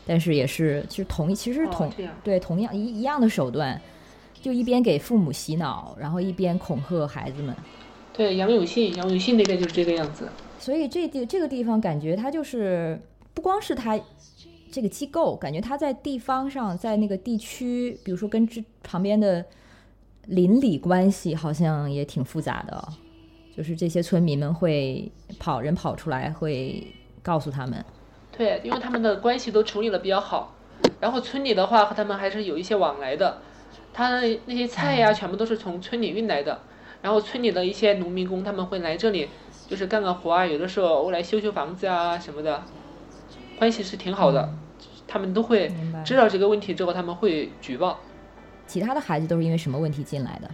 [0.06, 3.80] 但是也是其实同其实是同、哦对同样一一样的手段，
[4.40, 7.54] 就一边给父母洗脑，然后一边恐吓孩子们，
[8.12, 10.28] 对，杨永信，杨永信那边就是这个样子。
[10.58, 12.98] 所以这地这个地方感觉他就是
[13.34, 14.00] 不光是他
[14.72, 19.44] 这个机构，感觉他在地方上，在那个地区，比如说跟这旁边的
[20.26, 22.88] 邻里关系好像也挺复杂的哦，
[23.56, 26.86] 就是这些村民们会跑人跑出来，会
[27.22, 27.84] 告诉他们，
[28.36, 30.54] 对，因为他们的关系都处理的比较好，
[31.00, 33.38] 然后村里的话和他们还是有一些往来的，
[33.92, 36.60] 他那些菜呀全部都是从村里运来的，
[37.02, 39.28] 然后村里的一些农民工他们会来这里，
[39.68, 42.62] 就是干干活啊，有的时候来修修房子啊什么的，
[43.58, 44.48] 关系是挺好的，
[45.06, 45.70] 他们都会？
[46.04, 48.00] 知道这个问题之后他们会举报。
[48.66, 50.50] 其他的孩子都是因为什么问题进来的？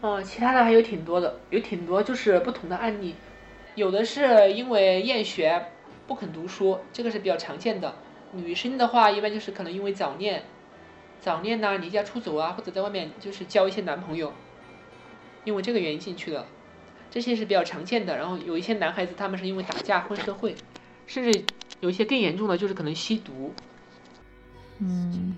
[0.00, 3.16] 哦，其他的还有挺多的，有挺多就是不同的案例，
[3.74, 5.66] 有的是因为厌学
[6.06, 7.94] 不肯读书，这个是比较常见的。
[8.32, 10.44] 女生的话，一般就是可能因为早恋，
[11.20, 14.32] 早恋呐、离家出走啊，或者在外面就是交一些男朋友，
[15.44, 16.46] 因为这个原因进去的，
[17.10, 18.16] 这些是比较常见的。
[18.16, 20.56] 然后有一些男孩子他们是因为打架混社会，
[21.06, 21.42] 甚至
[21.80, 23.52] 有一些更严重的就是可能吸毒。
[24.78, 25.36] 嗯，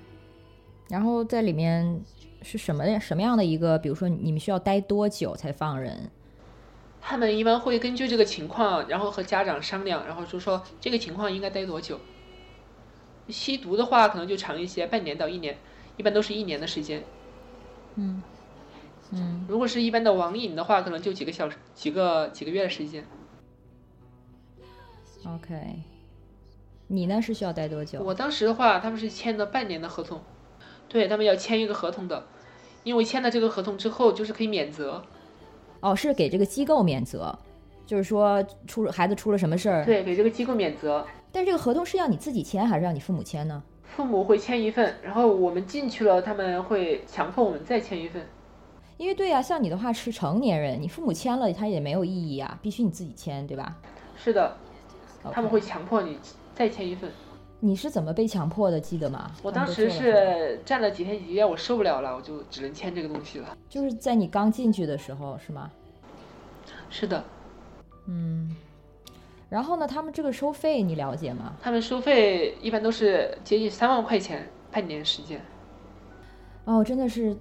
[0.91, 2.03] 然后在里面
[2.43, 3.79] 是什么什么样的一个？
[3.79, 6.11] 比如说你们需要待多久才放人？
[7.01, 11.99] 他们一般会根据这个情况，然后和家长商量，然后就说这个情况应该待多久。
[13.29, 15.57] 吸毒的话，可能就长一些，半年到一年，
[15.97, 17.05] 一般都是一年的时间。
[17.95, 18.23] 嗯
[19.13, 23.05] 嗯，如果是一般的网瘾的话，可能就几个小时、几个几个月的时间。
[25.25, 25.83] OK，
[26.89, 28.03] 你呢是需要待多久？
[28.03, 30.21] 我当时的话，他们是签的半年的合同，
[30.91, 32.27] 对他们要签一个合同的，
[32.83, 35.03] 因为签了这个合同之后，就是可以免责。
[35.81, 37.39] 哦，是给这个机构免责，
[37.87, 43.63] 就是说出了孩子出了什么事儿，对，给这个机构免责，但这个合同是要你自己签还是让你父母签呢？
[43.85, 48.27] 父母会签一份，然后我们进去了，他们会强迫我们再签一份。
[48.97, 53.77] 因为对呀、像你的话是成年人，你父母签了他也没有意义啊，必须你自己签，对吧？
[54.17, 54.57] 是的，
[55.33, 56.19] 他们会强迫你
[56.55, 57.11] 再签一份。
[57.61, 58.81] 你是怎么被强迫的？
[58.81, 59.31] 记得吗？
[59.43, 63.57] 我当时是站了几天几夜，我受不了了，我就只能签这个东西了。
[63.69, 65.71] 就是在你刚进去的时候是吗？
[66.89, 67.23] 是的，
[68.07, 68.57] 嗯。
[69.51, 71.53] 然后呢，他们这个收费你了解吗？
[71.61, 75.41] 他们收费一般都是接近三万块钱半年时间。
[76.65, 77.37] 哦，真的是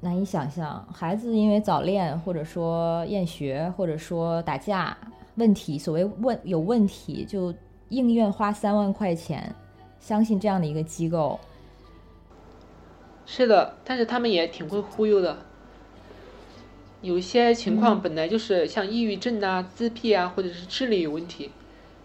[0.00, 4.96] 难以想象，孩子因为早恋，或者说厌学，或者说打架
[5.36, 7.54] 问题，所谓问有问题，就
[8.02, 9.54] 宁愿花三万块钱，
[10.00, 11.38] 相信这样的一个机构。
[13.26, 15.38] 是的，但是他们也挺会忽悠的。
[17.00, 21.50] 有些情况本来就是像抑郁症啊、自闭啊，或者是智力有问题，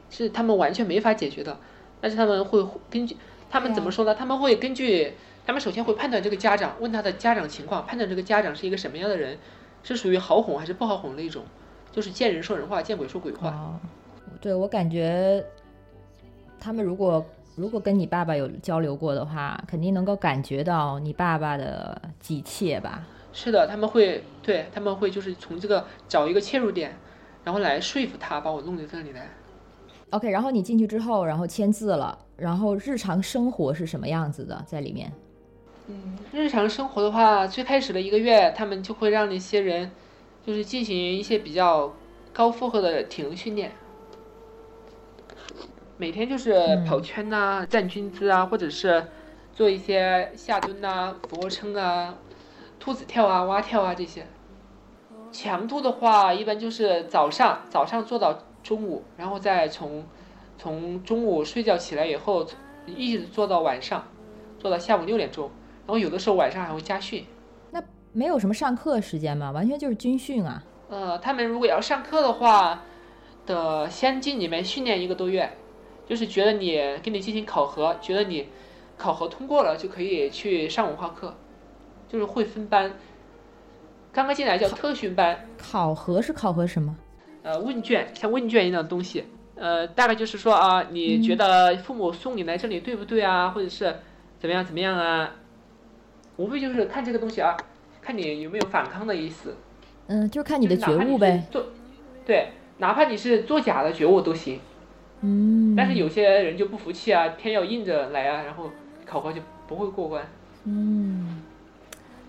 [0.09, 1.57] 是他们完全没法解决的。
[2.01, 3.15] 但是他们会根据
[3.49, 4.15] 他们怎么说呢？
[4.15, 5.13] 他们会根据
[5.45, 9.37] 他们首先会判断这个家长，问他的家长情况，判断这个家长是一个什么样的人，
[9.83, 11.43] 是属于好哄还是不好哄的一种，
[11.91, 13.49] 就是见人说人话，见鬼说鬼话。
[13.49, 13.79] 哦，
[14.39, 15.45] 对我感觉，
[16.59, 23.05] 他们如果如果跟你爸爸有交流过的话，肯定能够感觉到你爸爸的急切吧。
[23.33, 26.95] 是的，他们会对他们会就是从这个找一个切入点，
[27.43, 29.29] 然后来说服他把我弄到这里来。
[30.11, 35.11] OK，然后你进去之后，然后签字了，然后日常生活是什么样子的在里面？
[35.87, 39.91] 嗯，日常生活的话，最开始的一个月，他们就会让那些人，
[40.45, 41.93] 就是进行一些比较
[42.33, 43.71] 高负荷的体能训练。
[45.99, 49.05] 每天就是嗯跑圈呐、站军姿啊，或者是
[49.51, 52.15] 做一些下蹲呐、俯卧撑啊、
[52.79, 54.25] 兔子跳啊、蛙跳啊这些。
[55.29, 60.05] 强度的话，一般就是早上早上做到中午，然后再从
[60.57, 62.47] 从中午睡觉起来以后，
[62.85, 64.07] 一直做到晚上，
[64.57, 65.51] 做到下午六点钟。
[65.85, 67.25] 然后有的时候晚上还会加训。
[67.71, 67.83] 那
[68.13, 69.51] 没有什么上课时间吗？
[69.51, 70.63] 完全就是军训啊。
[70.89, 72.83] 呃，他们如果要上课的话，
[73.45, 75.51] 的先进里面训练一个多月，
[76.09, 78.49] 就是觉得你给你进行考核，觉得你
[78.97, 81.35] 考核通过了就可以去上文化课，
[82.07, 82.91] 就是会分班。
[84.11, 86.97] 刚刚进来叫特训班，考核是考核什么？
[87.43, 93.95] 呃，问卷像问卷一样的东西，呃，大概就是说啊，你觉得父母送你来这里对不对啊，或者是
[94.39, 95.35] 怎么样怎么样啊，
[96.37, 97.55] 无非就是看这个东西啊，
[98.01, 99.55] 看你有没有反抗的意思。
[100.07, 101.45] 嗯，就是看你的觉悟呗。
[101.51, 101.67] 做，
[102.25, 104.59] 对，哪怕你是作假的觉悟都行。
[105.21, 108.69] 嗯，但是有些人就不服气啊，偏要硬着来啊，然后
[109.05, 110.25] 考核就不会过关。
[110.63, 111.41] 嗯，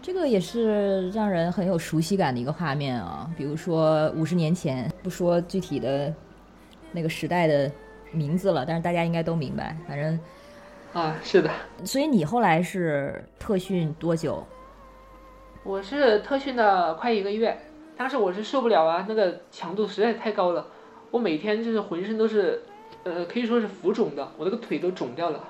[0.03, 3.31] 这个也是让人很有熟悉感的一个画面啊。
[3.37, 6.13] 比如说五十年前，不说具体的
[6.93, 7.71] 那个时代的
[8.11, 9.77] 名字了，但是大家应该都明白。
[9.87, 10.19] 反正，
[10.93, 11.51] 啊，是的，
[11.85, 14.45] 所以你后来是特训多久？
[15.63, 17.57] 我是特训了快一个月，
[17.97, 20.67] 当时我是受不了啊，那个强度实在太高了，
[21.11, 22.63] 我每天就是浑身都是，
[23.05, 25.43] 呃，可以说是浮肿的，我那个腿都肿掉了。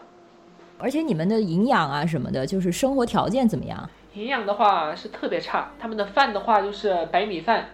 [0.79, 3.91] 而且你们的营养啊什么的，就是生活条件怎么样？
[4.15, 7.69] 营养的话是特别差，他们的饭的话就是白米饭，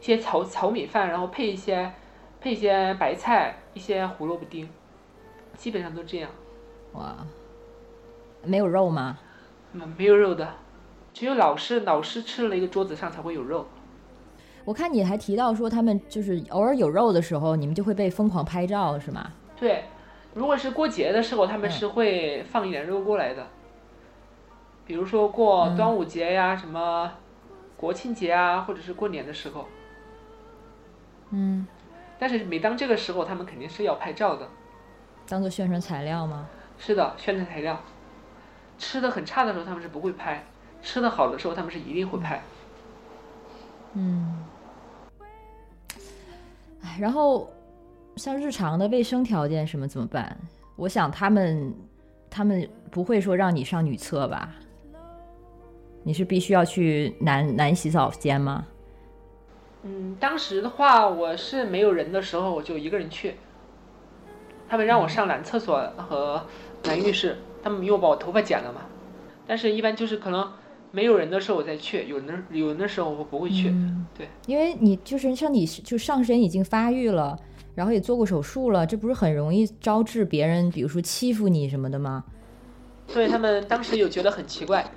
[0.00, 1.92] 一些炒炒米饭，然后配一些
[2.40, 4.68] 配一些白菜，一些胡萝卜丁，
[5.56, 6.30] 基本上都这样。
[6.92, 7.16] 哇，
[8.42, 9.18] 没有肉吗？
[9.72, 10.54] 嗯，没有肉的，
[11.14, 13.66] 只有老师老师吃了一个桌子上才会有肉。
[14.68, 19.32] 我看你还提到说他们就是偶尔有肉的时候，你们就会被疯狂拍照，是吗？
[19.58, 19.84] 对，
[20.34, 23.46] 如果是过节的时候，他们嗯是会放一点肉过来的。
[24.84, 27.10] 比如说过嗯端午节呀、什么
[27.78, 29.64] 国庆节啊，或者是过年的时候。
[31.30, 31.66] 嗯，
[32.18, 34.46] 但是每当这个时候，他们肯定是要拍照的。
[35.26, 36.46] 当做宣传材料吗？
[36.76, 37.80] 是的，宣传材料。
[38.76, 40.42] 吃的很差的时候，他们是不会拍；
[40.82, 42.42] 吃的好的时候，他们是一定会拍。
[43.94, 44.44] 嗯，
[46.82, 47.50] 哎，然后
[48.16, 50.36] 像日常的卫生条件什么怎么办？
[50.76, 51.74] 我想他们
[52.30, 54.54] 他们不会说让你上女厕吧？
[56.04, 58.66] 你是必须要去男男洗澡间吗？
[59.82, 63.36] 嗯，当时的话，我是没有人的时候，我就一个人去。
[64.68, 66.44] 他们让我上男厕所和
[66.84, 68.82] 男浴室，他们又把我头发剪了嘛。
[69.46, 70.52] 但是，一般就是可能
[70.90, 73.68] 没有人的时候我再去，有人的有人的时候我不会去。
[73.68, 77.38] 嗯对，因为你就是像你就上身已经发育了，
[77.74, 82.24] 然后也做过手术了，这不是很容易招致别人，比如说欺负你什么的吗？
[83.06, 84.90] 所以他们当时有觉得很奇怪，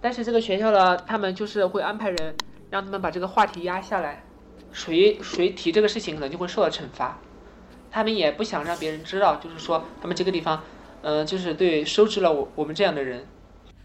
[0.00, 2.34] 但是这个学校呢，他们就是会安排人
[2.70, 4.22] 让他们把这个话题压下来，
[4.72, 7.18] 谁谁提这个事情可能就会受到惩罚。
[7.90, 10.62] 他们也不想让别人知道，就是说他们这个地方，
[11.02, 13.26] 呃，就是对收治了我我们这样的人，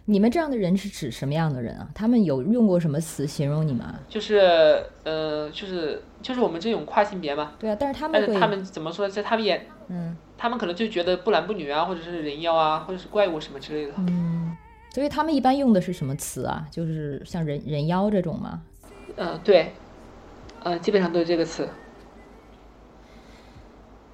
[0.08, 1.90] 你们这样的人是指什么样的人啊？
[1.96, 4.00] 他们有用过什么词形容你们啊？
[4.08, 7.54] 就是呃，就是就是我们这种跨性别嘛。
[7.58, 13.94] 对啊，但是他们，但是他们怎么说，在他们眼，嗯他们可能就觉得不男不女啊，或者是人妖啊，或者是怪物什么之类的。
[13.98, 14.56] 嗯，
[14.94, 16.68] 所以他们一般用的是什么词啊？
[16.70, 18.62] 就是像人人妖这种吗？
[19.16, 19.72] 嗯、对，
[20.64, 21.68] 呃，基本上都是这个词。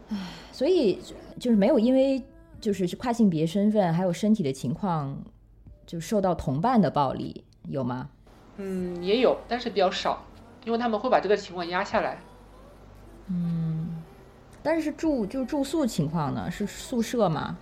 [0.10, 0.18] 唉
[0.52, 1.00] 所以
[1.40, 2.22] 就是没有因为
[2.60, 5.18] 就是跨性别身份还有身体的情况，
[5.92, 8.08] 就受到同伴的暴力有吗？
[8.56, 10.24] 嗯，也有，但是比较少，
[10.64, 12.18] 因为他们会把这个情况压下来。
[13.28, 14.02] 嗯
[14.64, 16.50] 但是住就住宿情况呢？
[16.50, 17.58] 是宿舍吗？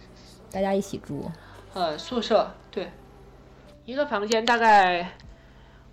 [0.51, 1.31] 大家一起住？
[1.73, 2.91] 呃，宿舍对，
[3.83, 5.09] 一个房间大概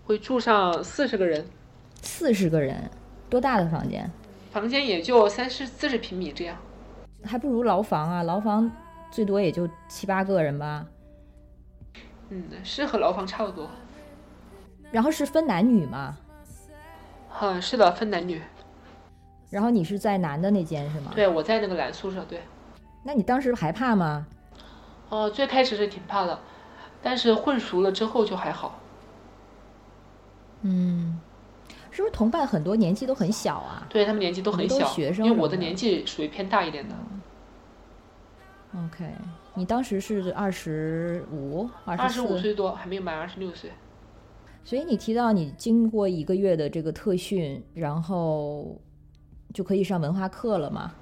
[0.05, 1.43] 会住上四十个人，
[2.03, 2.91] 四十个人，
[3.30, 4.11] 多大的房间？
[4.53, 6.55] 房间也就三十四十平米这样。
[7.24, 8.22] 还不如牢房啊！
[8.22, 8.70] 牢房
[9.11, 10.84] 最多也就七八个人吧。
[12.31, 13.68] 嗯，是和牢房差不多。
[14.91, 16.16] 然后是分男女吗？
[17.41, 18.41] 嗯，是的，分男女。
[19.51, 21.12] 然后你是在男的那间是吗？。
[21.14, 22.24] 对，我在那个男宿舍。
[22.29, 22.43] 对，
[23.05, 24.27] 那你当时害怕吗？
[25.09, 26.39] 哦、最开始是挺怕的，
[27.01, 28.81] 但是混熟了之后就还好。
[30.62, 31.20] 嗯，
[31.93, 36.95] 是不是同伴很多年纪都很小啊对他们年纪都很小，学生因为我的年纪属于偏大一点的。
[38.74, 39.14] ？OK，
[39.57, 43.70] 你当时是二十五、二二十五岁多，还没有满二十六岁。
[44.62, 48.78] 所以你提到你经过一个月的这个特训，然后
[49.54, 50.92] 就可以上文化课了嘛？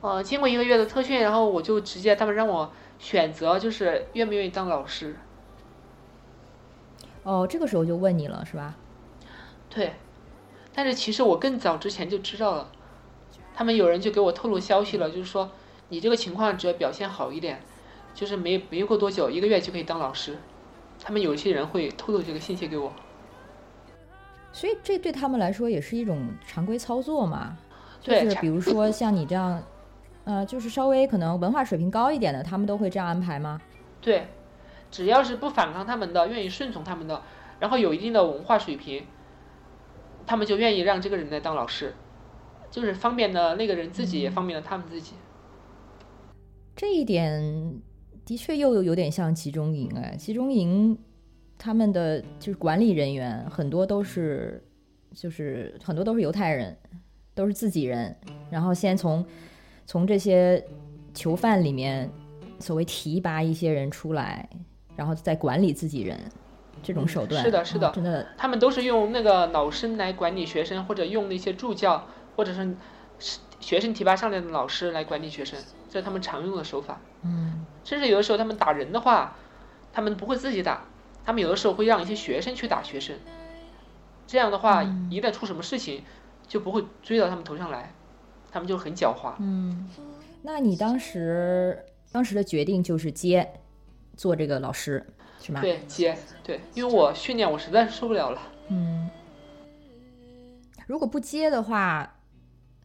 [0.00, 5.14] 呃，经过一个月的特训，然后我就直接他们让我选择，就是愿不愿意当老师。
[7.22, 8.76] 哦，这个时候就问你了，是吧？
[9.68, 9.92] 对，
[10.72, 12.72] 但是其实我更早之前就知道了，
[13.54, 15.50] 他们有人就给我透露消息了，就是说
[15.90, 17.60] 你这个情况只要表现好一点，
[18.14, 20.36] 就是没没过多久，一个月就可以当老师。
[21.02, 22.92] 他们有一些人会透露这个信息给我。
[24.52, 27.56] 所以这对他们来说也是一种常规操作嘛，
[28.00, 29.62] 就对是比如说像你这样，
[30.24, 33.60] 呃，就是稍微可能文化水平高一点的，他们都会这样安排吗？
[34.00, 34.26] 对，
[34.90, 37.22] 只要是不反抗他们的，愿意顺从他们的，
[37.60, 39.06] 然后有一定的文化水平，
[40.26, 41.94] 他们就愿意让这个人来当老师，
[42.70, 45.14] 就是方便了那个人自己，也方便了他们自己。
[46.74, 47.80] 这一点
[48.24, 50.96] 的确又有有点像集中营哎，集中营
[51.58, 54.62] 他们的就是管理人员很多都是
[55.12, 56.76] 就是很多都是犹太人，
[57.34, 58.16] 都是自己人，
[58.50, 59.24] 然后先从
[59.84, 60.64] 从这些
[61.12, 62.08] 囚犯里面
[62.58, 64.48] 所谓提拔一些人出来，
[64.96, 66.18] 然后再管理自己人，
[66.82, 67.88] 这种手段、是的是的。
[67.88, 68.26] 啊真的。
[68.38, 72.06] 他们都是用那个老师来管理学生，或者用那些助教，
[72.36, 72.76] 或者是
[73.58, 75.58] 学生提拔上来的老师来管理学生，
[75.90, 76.98] 这是他们常用的手法。
[77.22, 79.36] 嗯甚至有的时候他们打人的话，
[79.92, 80.84] 他们不会自己打，
[81.24, 83.16] 他们有的时候会让一些学生去打学生。
[84.26, 86.04] 这样的话，一旦出什么事情，
[86.46, 87.92] 就不会追到他们头上来，
[88.50, 89.34] 他们就很狡猾。
[89.40, 89.88] 嗯，
[90.42, 93.60] 那你当时当时的决定就是接
[94.16, 95.04] 做这个老师
[95.40, 95.60] 是吗？
[95.60, 98.40] 对，接对，因为我训练我实在是受不了了。
[98.68, 99.10] 嗯，
[100.86, 102.19] 如果不接的话，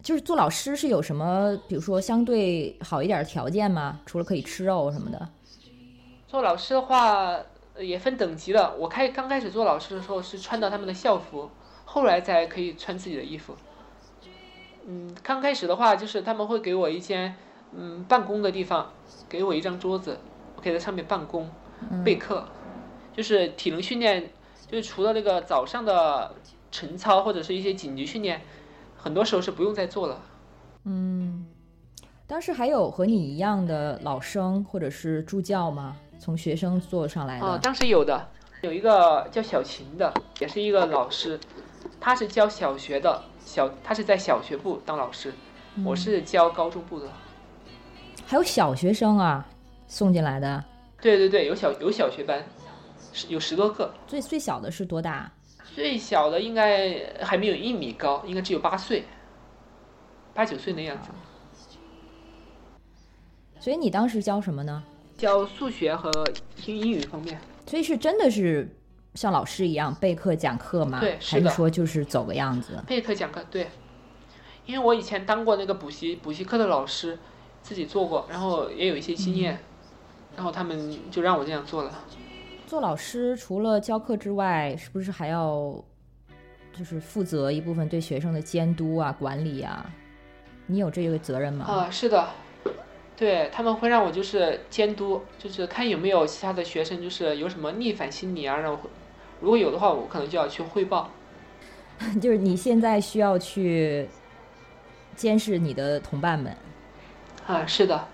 [0.05, 3.99] 就是做老师是有什么，比如说相对好一点的条件吗？
[4.05, 5.29] 除了可以吃肉什么的？
[6.27, 7.39] 做老师的话
[7.73, 11.49] 呃也分等级的，我开刚开始做老师的时候是穿到他们的校服，
[11.85, 13.55] 后来才可以穿自己的衣服。
[14.85, 17.35] 嗯，刚开始的话就是他们会给我一间
[17.75, 18.91] 嗯办公的地方，
[19.27, 20.19] 给我一张桌子，
[20.55, 21.49] 我可以在上面办公、
[22.03, 22.47] 备课，
[23.11, 24.29] 就是体能训练，
[24.69, 26.35] 就是除了那个早上的
[26.69, 28.41] 晨操或者是一些紧急训练，
[29.05, 30.19] 很多时候是不用再做了。
[30.85, 31.45] 嗯，
[32.25, 35.95] 当时还有和你一样的老生或者是助教吗？
[36.17, 37.45] 从学生做上来的？
[37.45, 38.27] 啊，当时有的，
[38.61, 41.39] 有一个叫小琴的，也是一个老师，
[41.99, 45.31] 他是教小学的，小他是在小学部当老师，
[45.85, 47.07] 我是教高中部的。
[48.25, 49.45] 还有小学生啊，
[49.87, 50.65] 送进来的，
[50.99, 52.43] 对对对，有小有小学班，
[53.27, 55.31] 有十多个，最最小的是多大？
[55.75, 59.03] 最小的应该还没有一米高，应该只有八岁，
[60.33, 61.09] 八九岁那样子。
[63.59, 64.81] 所以你当时教什么呢？
[65.17, 66.09] 教数学和
[66.55, 67.37] 听英语方面。
[67.67, 68.73] 所以是真的是
[69.15, 71.01] 像老师一样备课讲课吗？
[71.19, 72.81] 还是说就是走个样子？
[72.87, 73.67] 备课讲课，对，
[74.65, 77.19] 因为我以前当过那个补习补习课的老师，
[77.61, 79.59] 自己做过，然后也有一些经验，
[80.37, 81.91] 然后他们就让我这样做了。
[82.75, 85.81] 做老师除了教课之外，是不是还要
[86.77, 89.89] 就是负责一部分对学生的监督啊、管理啊？
[90.67, 91.63] 你有这个责任吗？
[91.63, 92.27] 啊，是的，
[93.15, 98.79] 对他们会让我就是监督，就是看有没有其他的学生就是有什么逆反心理啊，让我
[99.39, 101.09] 如果有的话，我可能就要去汇报。
[102.21, 104.05] 就是你现在需要去
[105.15, 106.53] 监视你的同伴们。
[107.47, 108.05] 啊，是的。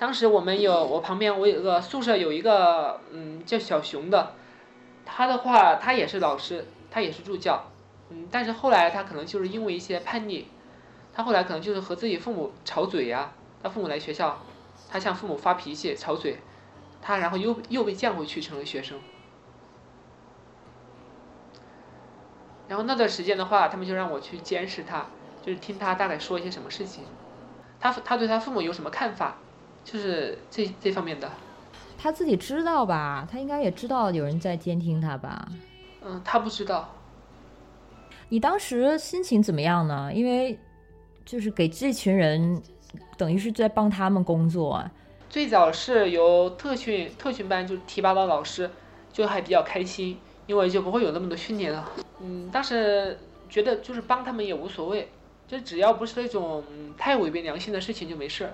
[0.00, 4.32] 当时我们有我旁边我有个宿舍有一个嗯叫小熊的，
[5.04, 7.70] 他的话他也是老师，他也是助教，
[8.08, 10.48] 嗯，但是后来他可能就是因为一些叛逆，
[11.12, 13.30] 他后来可能就是和自己父母吵嘴呀、
[13.62, 14.40] 他父母来学校，
[14.88, 16.38] 他向父母发脾气吵嘴，
[17.02, 18.98] 他然后又又被降回去成了学生。
[22.68, 25.10] 然后那段时间的话，他们就让我去监视他，
[25.42, 27.04] 就是听他大概说一些什么事情，
[27.78, 29.36] 他他对他父母有什么看法，
[29.84, 31.30] 就是这这方面的。
[31.98, 33.28] 他自己知道吧？
[33.30, 35.48] 他应该也知道有人在监听他吧？
[36.02, 36.94] 嗯，他不知道。
[38.30, 40.10] 你当时心情怎么样呢？
[40.14, 40.58] 因为
[41.24, 42.62] 就是给这群人，
[43.18, 44.90] 等于是在帮他们工作啊。
[45.28, 48.70] 最早是由特训特训班就提拔到老师，
[49.12, 51.92] 就还比较开心，因为就不会有那么多训练了。
[52.20, 53.18] 嗯，当时
[53.48, 55.08] 觉得就是帮他们也无所谓，
[55.46, 58.52] 就只要不是那种嗯太违背良心的事情就没事儿。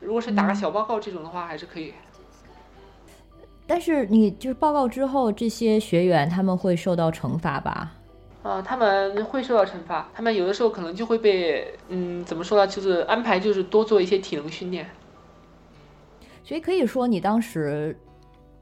[0.00, 1.92] 如果是打个小报告这种的话，还是可以。
[3.66, 7.92] 但是你就是报告之后，这些学员他们会受到惩罚吧？
[8.42, 14.88] 啊，他们会受到惩罚，他们有的时候可能就会被，嗯，怎么说呢，就是安排就是多做一些体能训练。
[16.44, 17.98] 所以可以说，你当时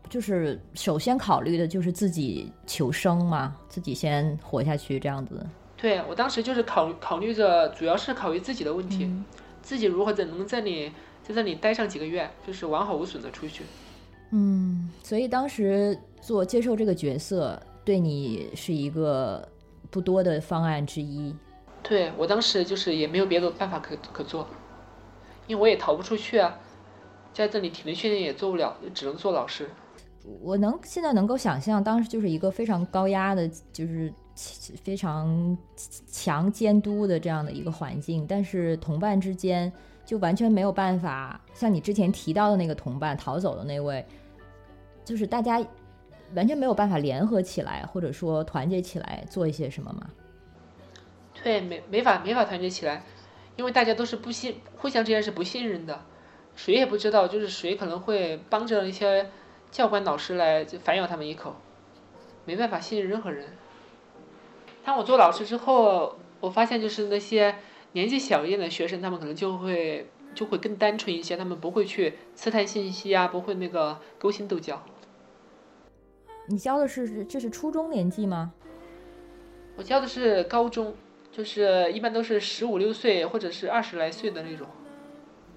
[0.08, 5.44] 就是首先考虑的就是自己求生嘛，自己先活下去这样子。
[5.76, 9.12] 对我当时就是考考虑着，主要是考虑自己的问题，
[9.60, 10.90] 自己如何在能在里
[11.26, 13.64] 在这里待上几个月，就是完好无损的出去。
[14.30, 19.48] 嗯，所以当时做接受这个角色，对你是一个
[19.90, 21.34] 不多的方案之一。
[21.82, 24.46] 对我当时就是也没有别的办法可可做，
[25.46, 26.58] 因为我也逃不出去啊，
[27.32, 29.68] 在这里体能训练也做不了，只能做老师。
[30.40, 34.12] 我能现在能够想象，当时就是一个非常高压的，就是
[34.82, 35.56] 非常
[36.10, 39.70] 强监督的这样的一个环境，但是同伴之间
[40.04, 44.04] 就完全没有办法，像你之前提到的那个同伴逃走的那位，
[45.04, 45.64] 就是大家
[46.34, 50.08] 完全没有办法联合起来，或者说团结起来做一些什么吗？
[51.42, 53.04] 对，没没法没法团结起来，
[53.56, 56.04] 因为大家都是不信，互相之间是不信任的，
[56.54, 59.30] 谁也不知道就是谁可能会帮着一些。
[59.70, 61.56] 教官老师来就反咬他们一口，
[62.44, 63.48] 没办法信任任何人。
[64.84, 67.56] 当我做老师之后，我发现就是那些
[67.94, 74.82] 年纪小一点的学生，他们可能就会就会更单纯一些，他们不会去刺探信息啊，不会那个勾心斗角。
[76.46, 78.52] 你教的是这是初中年纪吗？
[79.76, 80.94] 我教的是高中，
[81.32, 84.66] 就是一般都是十五六岁或者是二十来岁的那种。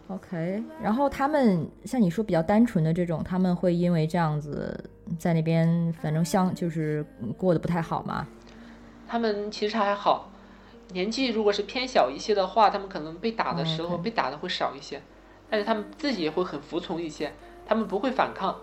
[0.07, 8.25] OK，然后他们像你说比较单纯的这种，他们会因为这样子在那边，反正相就是过得不太好吗？
[9.07, 10.31] 他们其实还好，
[10.89, 15.01] 年纪如果是偏小一些的话，他们可能被打的时候被打的会少一些，
[15.49, 17.33] 但是他们自己也会很服从一些，
[17.65, 18.55] 他们不会反抗。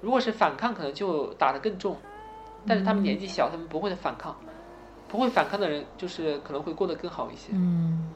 [0.00, 1.96] 如果是反抗，可能就打得更重，
[2.66, 4.36] 但是他们年纪小，他们不会反抗，
[5.08, 7.50] 不会反抗的人就是可能会过得更好一些。
[7.52, 8.10] 嗯，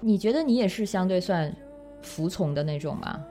[0.00, 1.54] 你觉得你也是相对算？
[2.02, 3.24] 服从的那种吗？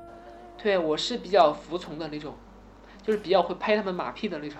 [0.57, 2.33] 对，我是比较服从的那种，
[3.03, 4.57] 就是比较会拍他们马屁的那种。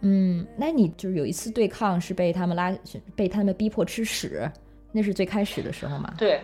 [0.00, 2.72] 嗯，那你就是有一次对抗是被他们拉，
[3.16, 4.50] 被他们逼迫吃屎，
[4.92, 6.14] 那是最开始的时候吗？
[6.16, 6.42] 对，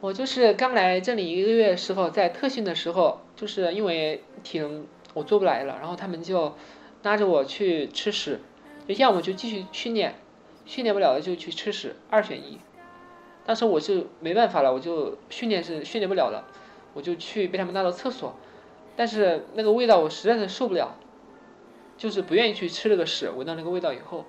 [0.00, 6.54] 我就是刚来这里一个月时候，在特训的时候，就是因为体能我做不来了，然后他们就
[7.02, 8.38] 拉着我去吃屎，
[8.86, 10.14] 就要么就继续训练，
[10.64, 12.58] 训练不了了就去吃屎，二选一。
[13.44, 16.46] 当时我就没办法了，我就训练是训练不了了，
[16.94, 18.36] 我就去被他们拉到厕所，
[18.94, 20.96] 但是那个味道我实在是受不了，
[22.02, 24.24] 就是不愿意去吃那个屎，闻到那个味道以后，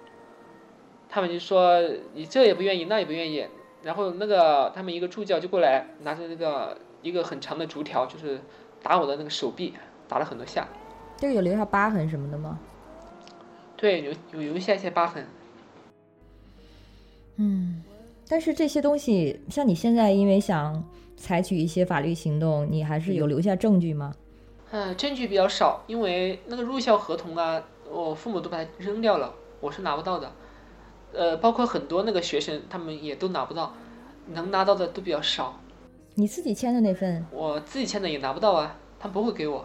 [1.09, 1.81] 他们就说
[2.13, 3.47] 你这也不愿意，那也不愿意，
[3.81, 8.39] 然后那个他们一个助教就过来拿着那个一个很长的竹条，就是
[8.83, 9.73] 打我的那个手臂，
[10.07, 10.67] 打了很多下。
[11.17, 12.59] 这个有留下疤痕什么的吗？
[13.75, 15.25] 对，有有留下一些疤痕。
[17.37, 17.81] 嗯。
[18.29, 24.13] 但是这些东西，像你现在因为想采取一些法律行动，你还是有留下证据吗？
[24.15, 24.22] 嗯，
[24.97, 27.61] 证据比较少，因为那个入校合同啊，
[27.91, 30.31] 我父母都把它扔掉了，我是拿不到的。
[31.13, 33.73] 呃，包括很多那个学生，他们也都拿不到，
[34.27, 35.59] 能拿到的都比较少。
[36.15, 37.23] 你自己签的那份？
[37.31, 39.63] 我自己签的也拿不到啊，他不会给我。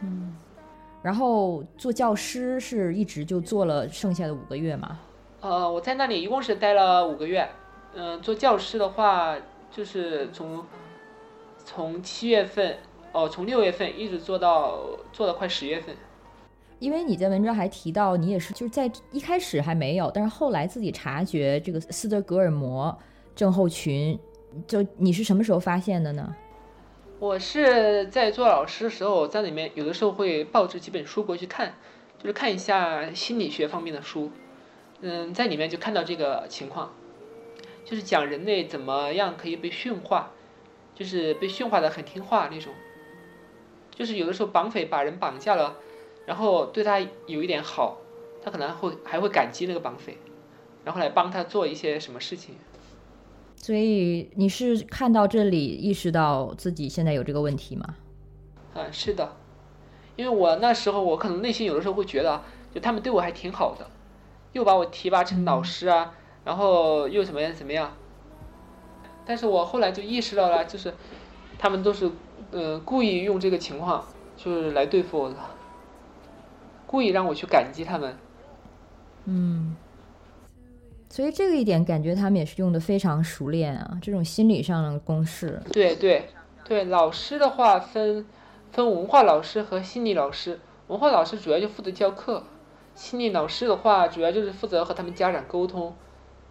[0.00, 0.34] 嗯，
[1.02, 4.98] 然后做教师是一直就做了剩下的五个月吗？
[5.40, 7.46] 呃，我在那里一共是待了五个月，
[7.94, 9.36] 嗯，做教师的话，
[9.70, 10.64] 就是从
[11.64, 12.78] 从七月份，
[13.12, 14.80] 哦，从六月份一直做到
[15.12, 15.96] 做到快十月份。
[16.78, 22.96] 因为你在文章还提到，你也是就是在一开始还没有，但是后来自己察觉这个斯德哥尔摩
[23.34, 24.18] 症候群，
[24.66, 26.36] 就你是什么时候发现的呢？
[27.18, 31.74] 我是在做老师的时候，在里面有的时候会抱着几本书过去看，
[32.16, 34.30] 就是看一下心理学方面的书。
[35.00, 36.92] 嗯，在里面就看到这个情况，
[37.84, 40.30] 就是讲人类怎么样可以被驯化，
[40.94, 42.72] 就是被驯化的很听话那种，
[43.98, 45.76] 就是有的时候绑匪把人绑架了，
[46.24, 47.98] 然后对他有一点好，
[48.40, 50.16] 他可能会还会感激那个绑匪，
[50.84, 52.54] 然后来帮他做一些什么事情。
[53.56, 57.96] 所以你是看到这里意识到自己现在有这个问题吗？
[58.74, 59.36] 嗯，是的，
[60.14, 62.40] 因为我那时候我可能内心有的时候会觉得，
[62.72, 63.90] 就他们对我还挺好的。
[64.52, 67.96] 又把我提拔成老师啊，然后又怎么样怎么样？
[69.26, 70.94] 但是我后来就意识到了，就是
[71.58, 72.08] 他们都是
[72.50, 74.04] 呃故意用这个情况，
[74.36, 75.36] 就是来对付我的，
[76.86, 78.16] 故意让我去感激他们。
[79.26, 79.76] 嗯，
[81.10, 85.60] 所以这个一点感觉他们也是用的非常熟练啊，这种心理上的公式。
[85.72, 86.30] 对对
[86.64, 88.24] 对，老师的话分
[88.72, 92.44] 分文化老师和心理老师，文化老师主要就负责教课。
[92.94, 95.94] 心理老师的话，主要就是负责和他们家长沟通，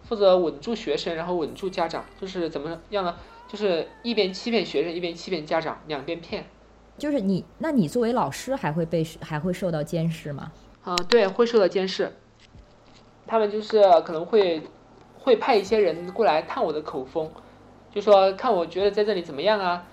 [0.02, 3.14] 负责稳住学生，然后稳住家长，就是怎么样呢？
[3.48, 6.44] 就是一边欺骗学生，一边欺骗家长，两边骗。
[6.98, 10.52] 就是你，那你作为老师还会被还会受到监视吗？
[10.84, 12.12] 啊，对，会受到监视。
[13.26, 14.62] 他们就是可能会
[15.18, 17.30] 会派一些人过来探我的口风，
[17.90, 19.86] 就说看我觉得在这里怎么样啊，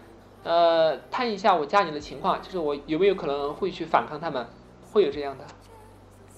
[0.43, 4.45] 呃，探一下我家里的情况，就是我有没有可能会去反抗他们，
[4.91, 5.45] 会有这样的。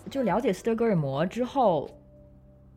[0.10, 1.90] 就了解斯德哥尔摩之后，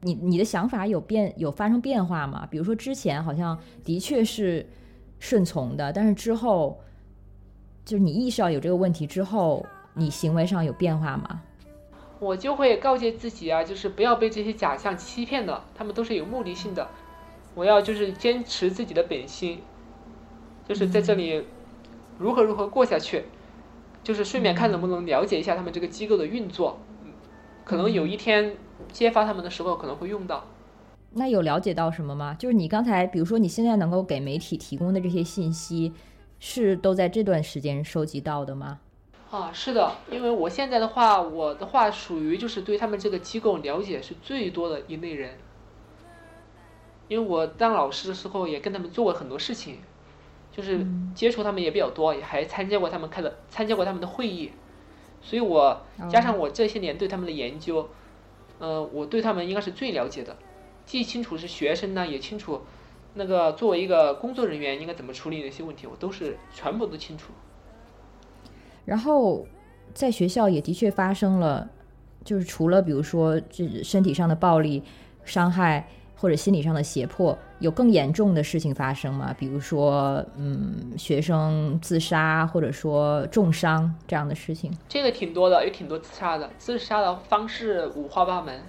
[0.03, 2.47] 你你的想法有变有发生变化吗？
[2.51, 4.67] 比如说之前好像的确是
[5.19, 6.81] 顺从的，但是之后
[7.85, 11.43] 就是你意识到有这个问题之后，你行为上有变化吗？
[12.19, 16.89] 我就会告诫自己啊，就是不要被这些假象欺骗了，他们都是有目的性的。
[17.55, 19.61] 我要就是坚持自己的本心，
[20.69, 21.45] 就是在这里
[22.19, 23.25] 如何如何过下去，
[24.05, 26.79] 就是顺便看能不能了解一下他们这个机构的运作，
[27.65, 28.55] 可能有一天
[28.93, 30.45] 揭发他们的时候可能会用到。
[31.12, 32.35] 那有了解到什么吗？
[32.39, 35.93] 就是你刚才，比如说你现在能够给媒体提供的这些信息，
[36.39, 38.78] 是都在这段时间收集到的吗？
[39.31, 45.35] 啊，是的，因为我现在的话，我的话属于就是对他们这个机构了解是最多的一类人。
[47.09, 49.78] 因为我当老师的时候也跟他们做过很多事情，
[50.53, 54.53] 就是接触他们也比较多，也还参加过他们开的参加过他们的会议，
[55.20, 57.89] 所以我加上我这些年对他们的研究，
[58.61, 60.37] 呃，我对他们应该是最了解的，
[60.87, 62.61] 既清楚是学生呢，也清楚
[63.15, 67.33] 那个作为一个工作人员应该怎么处理那些问题，我都是全部都清楚。
[68.85, 69.47] 然后
[69.93, 71.69] 在学校也的确发生了，
[72.25, 74.85] 就是除了比如说这身体上的暴力
[75.25, 75.89] 伤害。
[76.21, 79.35] 或者心理上的胁迫，有更严重的事情发生吗？
[79.39, 84.71] 比如说，嗯，学生自杀，或者说重伤这样的事情。
[84.87, 86.51] 这个挺多的，有挺多自杀的。
[86.59, 88.62] 自杀的方式五花八门，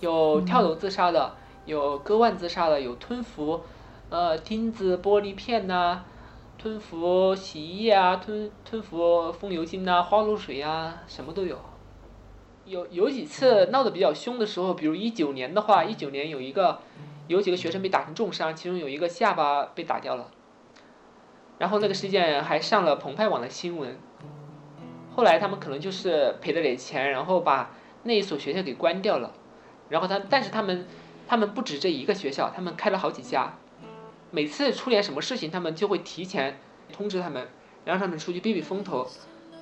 [0.00, 1.34] 有跳楼自杀的，
[1.66, 3.60] 有割腕自杀的，有吞服，
[4.10, 6.00] 呃，钉子、玻璃片呐，
[6.58, 11.56] 吞服洗衣液啊，吞吞服风油精呐，花露水啊，什么都有。
[12.72, 16.80] 有有几次闹得比较凶的时候，比如一九年的话，一九年有一个
[17.26, 20.30] 有几个学生被打成重伤，其中有一个下巴被打掉了，
[21.58, 23.98] 然后那个事件还上了澎湃网的新闻。
[25.14, 27.72] 后来他们可能就是赔了点钱，然后把
[28.04, 29.34] 那一所学校给关掉了。
[29.90, 30.86] 然后他，但是他们
[31.28, 33.58] 他们不止这一个学校，他们开了好几家。
[34.30, 36.58] 每次出点什么事情，他们就会提前
[36.90, 37.46] 通知他们，
[37.84, 39.06] 然后他们出去避避风头。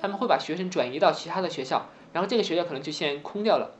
[0.01, 1.85] 他们会把学生转移到其他的学校。
[2.13, 3.71] 然后这个学校可能就先空掉了，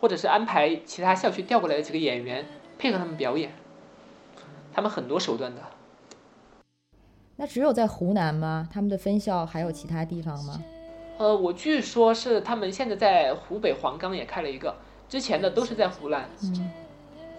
[0.00, 2.46] 或者是安排其他校区调过来的几个演员
[2.78, 3.52] 配合他们表演，
[4.72, 5.60] 他们很多手段的。
[7.36, 8.68] 那只有在湖南吗？
[8.72, 10.62] 他们的分校还有其他地方吗？
[11.18, 14.76] 呃，我据说是他们现在在湖北黄冈也开了一个，
[15.08, 16.28] 之前的都是在湖南。
[16.42, 16.70] 嗯。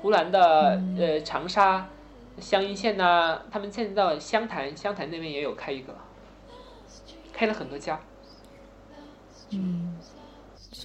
[0.01, 1.89] 湖南的呃长沙、
[2.39, 5.95] 湘阴县呐，他们现在到湘潭，湘潭那边也有开一个，
[7.33, 7.99] 开了很多家。
[9.51, 9.97] 嗯。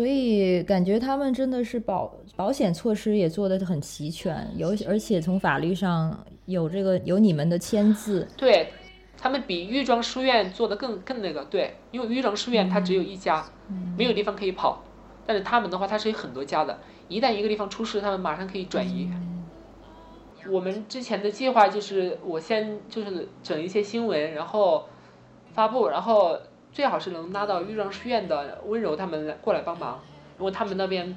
[0.01, 8.27] 所以感觉他们真的是保保险措施也做的很齐全，有而且从法律上有这个有你们的签字。
[8.35, 8.73] 对，
[9.19, 13.45] 他们比豫庄书院做的更更那个对，因为豫庄书院它只有一家，
[13.99, 14.83] 没有地方可以跑，
[15.27, 19.11] 但是他们的话它是有很多家的，一旦一个地方出事，他们马上可以转移。
[20.49, 24.87] 我们之前的计划就是我先就是整一些新闻，然后
[25.53, 26.39] 发布，然后。
[26.73, 30.01] 最好是能拉到豫庄书院的温柔他们过来帮忙，
[30.39, 31.17] 因为他们那边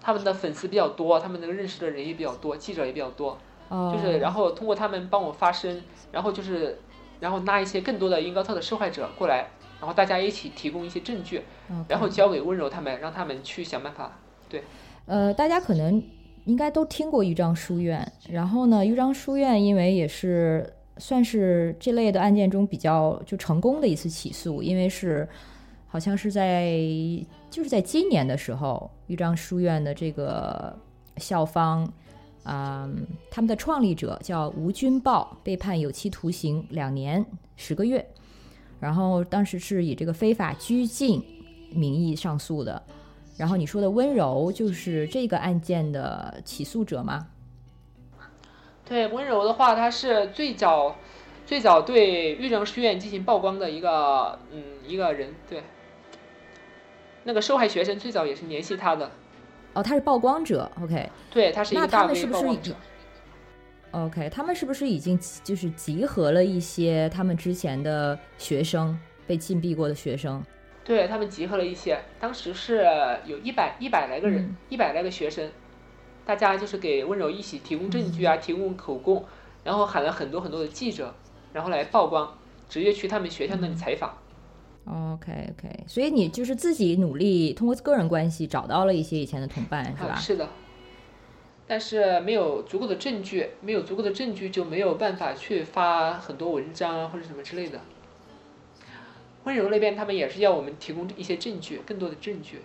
[0.00, 3.38] 他们的粉丝比较多，他们那个认识的人也比较多，记者也比较多，
[3.70, 5.82] 就是然后通过他们帮我发声，
[6.12, 6.78] 然后就是
[7.18, 9.48] 然后拉一些更多的英高特的受害者过来，
[9.80, 11.42] 然后大家一起提供一些证据，
[11.88, 14.18] 然后交给温柔他们，让他们去想办法。
[14.48, 14.62] 对，
[15.06, 16.02] 呃，大家可能
[16.44, 20.74] 应该都听过豫章书院，然后呢，豫章书院因为也是。
[21.00, 25.28] 算是这类的案件中比较就成功的一次起诉，因为是
[25.88, 26.78] 好像是在
[27.50, 30.78] 就是在今年的时候，豫章书院的这个
[31.16, 31.90] 校方，
[32.44, 37.24] 嗯，他们的创立者叫吴军豹，被判有期徒刑两年
[37.56, 38.06] 十个月，
[38.78, 41.20] 然后当时是以这个非法拘禁
[41.72, 42.80] 名义上诉的。
[43.36, 47.26] 然后你说的温柔就是这个案件的起诉者吗？
[48.90, 50.96] 对温柔的话，他是最早
[51.46, 55.62] 最早对豫章书院进行曝光的一个嗯一个人，对。
[57.22, 59.08] 那个受害学生最早也是联系他的。
[59.74, 61.08] 哦，他是曝光者，OK。
[61.30, 62.74] 对，他是一个大 V 曝光者。
[63.92, 70.42] OK，他们是不是已经就是集合了一些他们之前的学生被禁闭过的学生？
[70.82, 72.84] 对他们集合了一些，当时是
[73.24, 75.48] 有一百一百来个人，一百来个学生。
[76.30, 79.24] 大家就是给温柔一起提供证据啊，提供口供，
[79.64, 81.12] 然后喊了很多很多的记者，
[81.52, 84.16] 然后来曝光，直接去他们学校那里采访。
[84.86, 90.14] OK OK，所以你就是自己努力通过个人关系找到了一些以前的同伴，是吧？
[90.14, 90.48] 是的。
[91.66, 97.80] 但是没有足够的证据，没有足够的证据就没有办法去发很多文章啊或者什么之类的。
[99.44, 102.60] 温柔那边他们也是要我们提供一些证据，更多的证据。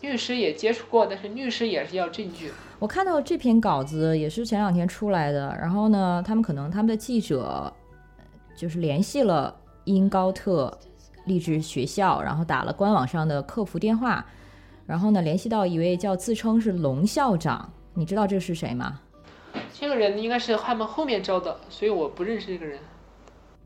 [0.00, 2.52] 律师也接触过，但是律师也是要证据。
[2.78, 7.72] 我看到这篇稿子也是前两天出来的，然后呢，他们可能他们的记者
[8.56, 10.76] 就是联系了英高特
[11.24, 14.24] 励志学校，然后打了官网上的客服电话，
[14.86, 19.00] 然后呢联系到一位叫自称是龙校长，你知道这是谁吗？
[19.72, 22.78] 这个人应该是他们后面招的，所以我不认识这个人。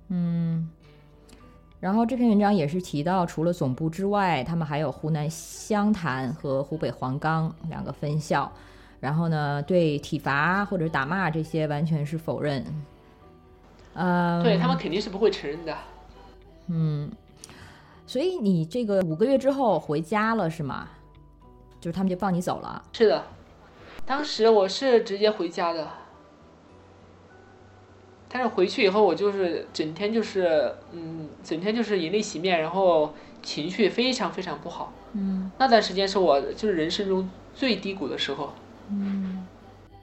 [0.08, 0.70] 嗯，
[1.80, 8.52] 然后这篇文章也是提到，除了总部之外，他们还有湖南湘潭和湖北黄冈两个分校。
[9.00, 12.62] 然后呢，对体罚或者打骂这些完全是否认。
[13.94, 15.74] 呃，对他们肯定是不会承认的。
[16.66, 17.10] 嗯，
[18.06, 20.86] 所以你这个五个月之后回家了是吗？
[21.80, 22.84] 就是他们就放你走了。
[22.92, 23.24] 是的，
[24.04, 25.88] 当时我是直接回家的，
[28.32, 33.12] 但是回去以后我就是整天就是嗯，整天就是以泪洗面，然后
[33.42, 34.92] 情绪非常非常不好。
[35.14, 38.52] 嗯那段时间是我就是人生中最低谷的时候。
[38.88, 39.46] 嗯。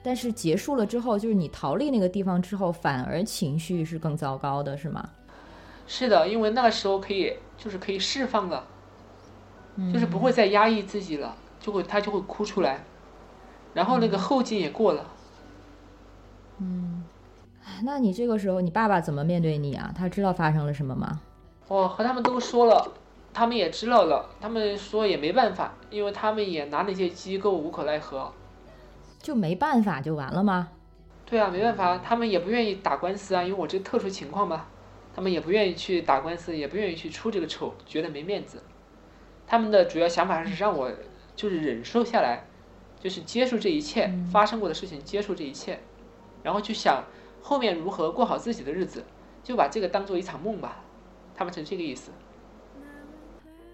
[0.02, 5.10] 但是结束了之后，就是你逃离那个地方之后，反而情绪是更糟糕的，是吗？
[5.86, 8.66] 是的，因为那个时候可以就是可以释放了，
[9.92, 12.84] 就是不会再压抑自己了，就会他就会哭出来，
[13.74, 15.10] 然后那个后劲也过了。
[16.58, 17.04] 嗯，
[17.82, 19.92] 那你这个时候，你爸爸怎么面对你啊？
[19.96, 21.20] 他知道发生了什么吗？
[21.68, 22.92] 我和他们都说了，
[23.32, 28.32] 他们也知道了，他们说也没办法，因为他们也拿那些机构无可奈何。
[29.20, 30.68] 就没办法就完了吗？
[31.26, 34.66] 对啊，没办法，他们也不愿意打官司啊，因为我这特殊情况嘛，
[35.14, 38.62] 他们也不愿意去打官司，也不愿意去出这个丑，觉得没面子。
[39.46, 40.90] 他们的主要想法是让我
[41.36, 42.44] 就是忍受下来，
[42.98, 45.78] 就是接受这一切发生过的事情，接受这一切，
[46.42, 47.04] 然后去想
[47.40, 49.04] 后面如何过好自己的日子，
[49.42, 50.84] 就把这个当做一场梦吧。
[51.34, 52.10] 他们成这个意思。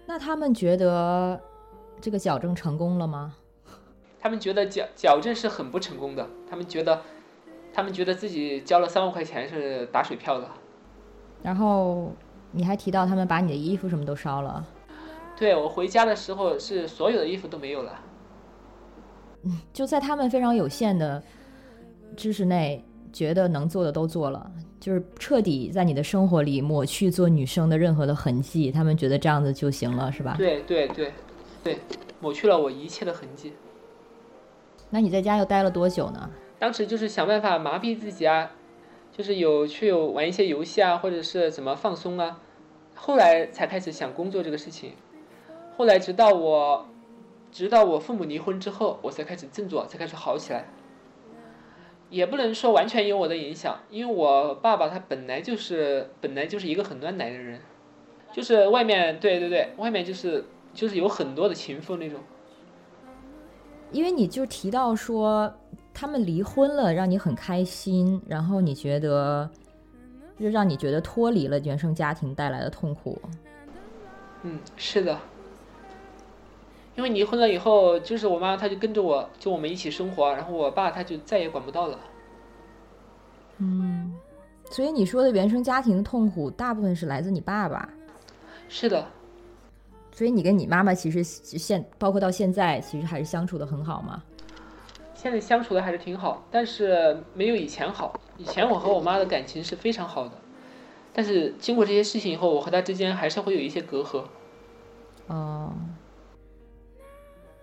[0.05, 1.41] 那他们觉得
[1.99, 3.35] 这个矫正成功了吗？
[4.19, 7.01] 他们觉得矫矫正是很不成功的，他们觉得，
[7.73, 10.47] 他们觉得自己交了三万块钱是打水漂的。
[11.43, 12.11] 然后
[12.51, 14.65] 你还提到他们把你的衣服什么都烧了，
[15.37, 17.99] 对我回家的时候是所有的衣服都没有了。
[19.71, 21.21] 就在他们非常有限的
[22.15, 22.83] 知识内，
[23.15, 28.69] 觉得能做的都做了，就是彻底在你的生活里抹去做女生的任何的痕迹。
[28.69, 30.35] 他们觉得这样子就行了，是吧？
[30.37, 31.13] 对对对，
[31.63, 31.77] 对，
[32.19, 33.53] 抹去了我一切的痕迹。
[34.89, 36.29] 那你在家又待了多久呢？
[36.59, 38.51] 当时就是想办法麻痹自己啊，
[39.13, 42.41] 就是有去有玩一些游戏啊，或者是怎么放松啊。
[42.95, 44.91] 后来才开始想工作这个事情。
[45.77, 46.85] 后来直到我，
[47.49, 50.65] 直到我父母离婚之后，我才开始振作，才开始好起来。
[52.15, 57.59] 也不能说完全有我的影响，因为我爸爸他本来就是本来就是一个很乱来的人，
[58.31, 62.21] 就是外面对对对，外面就是就是有很多的情妇那种。
[63.91, 65.53] 因为你就提到说
[65.93, 69.49] 他们离婚了，让你很开心，然后你觉得
[70.39, 73.21] 就让你觉得脱离了原生家庭带来的痛苦。
[74.43, 75.19] 嗯，是的。
[76.95, 81.99] 因为离婚了以后，就是我妈她就跟着我，就我们一起生活，然后我爸他就再也管不到了。
[83.57, 84.13] 嗯，
[84.71, 87.89] 所以你说的原生家庭的痛苦，大部分是来自你爸爸。
[88.67, 89.05] 是的，
[90.11, 94.23] 所以你跟你妈妈其实现包括到现在，其实还是相处的很好吗？
[95.13, 98.19] 现在相处的还是挺好，但是没有以前好。
[98.37, 100.33] 以前我和我妈的感情是非常好的，
[101.13, 104.23] 但是经过这些事情以后，我和她之间还是会有一些隔阂。
[105.27, 105.73] 哦，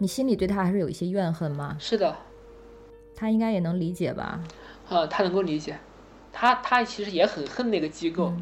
[0.03, 1.77] 你心里对他还是有一些怨恨吗？
[1.79, 2.13] 是的，
[3.15, 4.41] 他应该也能理解吧？
[4.89, 5.79] 呃，他能够理解，
[6.33, 8.33] 他他其实也很恨那个机构，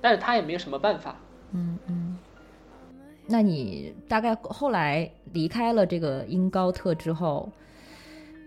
[0.00, 1.16] 但是他也没有什么办法。
[1.50, 2.16] 嗯嗯。
[3.26, 7.50] 那你大概后来离开了这个英高特之后，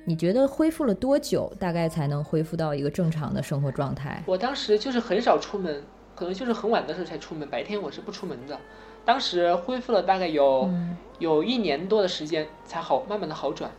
[0.06, 4.24] 你觉得恢复了多久，大概才能恢复到一个正常的生活状态？
[4.26, 5.84] 我当时就是很少出门，
[6.16, 8.58] 可能就是很晚的时候才出门，白天我是不出门的。
[9.06, 13.72] 当时恢复了大概有、嗯有一年多的时间才好，慢慢的好转，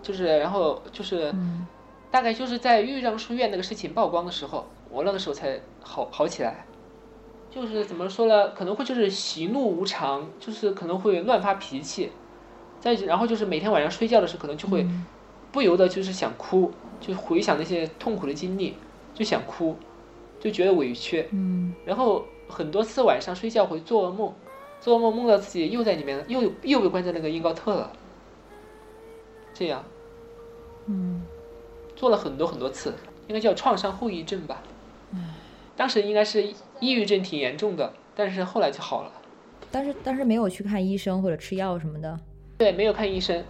[0.00, 1.66] 就是然后就是、嗯
[2.08, 6.64] 大概就是在豫章书院那个事情曝光的时候，我那个时候才好好起来。
[7.50, 8.50] 就是怎么说呢？
[8.50, 12.12] 可能会就是喜怒无常，就是可能会乱发脾气，
[12.78, 15.04] 再然后就是每天晚上睡觉的时候，可能就会嗯
[15.50, 18.76] 不由得就是想哭，就回想那些痛苦的经历，
[19.14, 19.74] 就想哭，
[20.38, 21.26] 就觉得委屈。
[21.32, 24.32] 嗯然后很多次晚上睡觉会做噩梦，
[24.82, 27.92] 做梦梦到自己又在里面，又又被关在那个英高特了。
[29.54, 29.84] 这样，
[30.86, 31.22] 嗯，
[31.94, 32.92] 做了很多很多次，
[33.28, 34.60] 应该叫创伤后遗症吧。
[35.76, 36.42] 当时应该是
[36.80, 39.12] 抑郁症挺严重的，但是后来就好了。
[39.70, 42.18] 但是但是没有去看医生或者吃药什么的。
[42.58, 43.44] 对，没有看医生，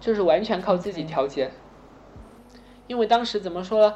[0.00, 1.50] 就是完全靠自己调节。
[2.86, 3.94] 因为当时怎么说，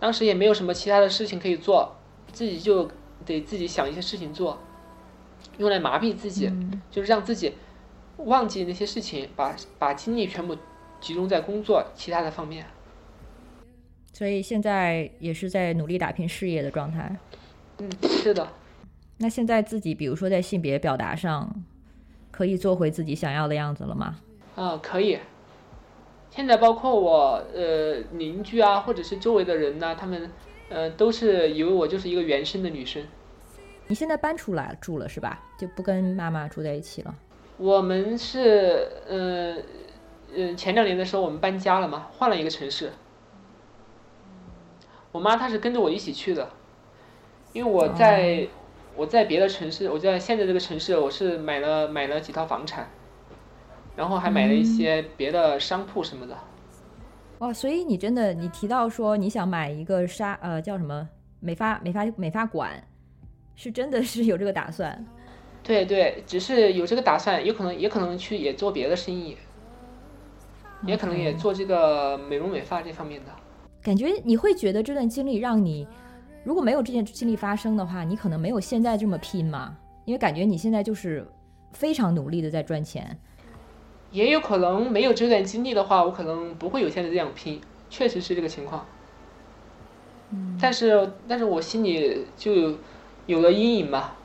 [0.00, 1.96] 当时也没有什么其他的事情可以做，
[2.32, 2.90] 自己就
[3.24, 4.58] 得自己想一些事情做，
[5.58, 7.52] 用来麻痹自己，嗯就是让自己
[8.16, 10.56] 忘记那些事情，把把精力全部
[11.00, 12.64] 集中在工作其他的方面。
[14.12, 17.16] 所以现在也是在努力打拼事业的状态。
[17.78, 18.48] 嗯，是的。
[19.18, 21.54] 那现在自己，比如说在性别表达上，
[22.30, 24.18] 可以做回自己想要的样子了吗？
[24.56, 25.18] 啊，可以。
[26.30, 30.30] 现在包括我呃邻居啊，或者是周围的人呐、他们
[30.68, 33.02] 呃都是以为我就是一个原生的女生。
[33.88, 35.42] 你现在搬出来住了是吧？
[35.58, 37.14] 就不跟妈妈住在一起了。
[37.56, 39.56] 我们是呃
[40.36, 42.92] 呃前两年的时候我们搬家了嘛，换了一个城市。
[45.10, 46.48] 我妈她是跟着我一起去的，
[47.54, 48.46] 因为我在、
[48.94, 52.86] 我在别的城市，我在现在这个城市，我是买了买了几套房产，
[53.96, 56.36] 然后还买了一些别的商铺什么的。
[57.38, 61.08] 哇，所以你真的，你提到说你想买一个沙呃叫什么
[61.40, 62.84] 美发美发美发馆，
[63.58, 65.04] 是真的是有这个打算。
[65.64, 69.36] 对对，只是有这个打算，有可能也可能去也做别的生意，
[70.86, 73.32] 也可能也做这个美容美发这方面的。
[73.82, 75.88] 感觉你会觉得这段经历让你，
[76.44, 79.76] 如果没有这件经历发生的话，你可能没有现在这么拼嘛？
[80.04, 81.26] 因为感觉你现在就是
[81.72, 83.18] 非常努力的在赚钱。
[84.12, 88.86] 也有可能没有这段经历的话，我可能不会有现在这样拼，确实是这个情况。
[90.30, 92.78] 嗯但是，但是我心里就
[93.28, 94.16] 有有了阴影吧。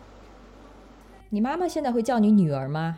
[1.29, 2.97] 你妈妈现在会叫你女儿吗？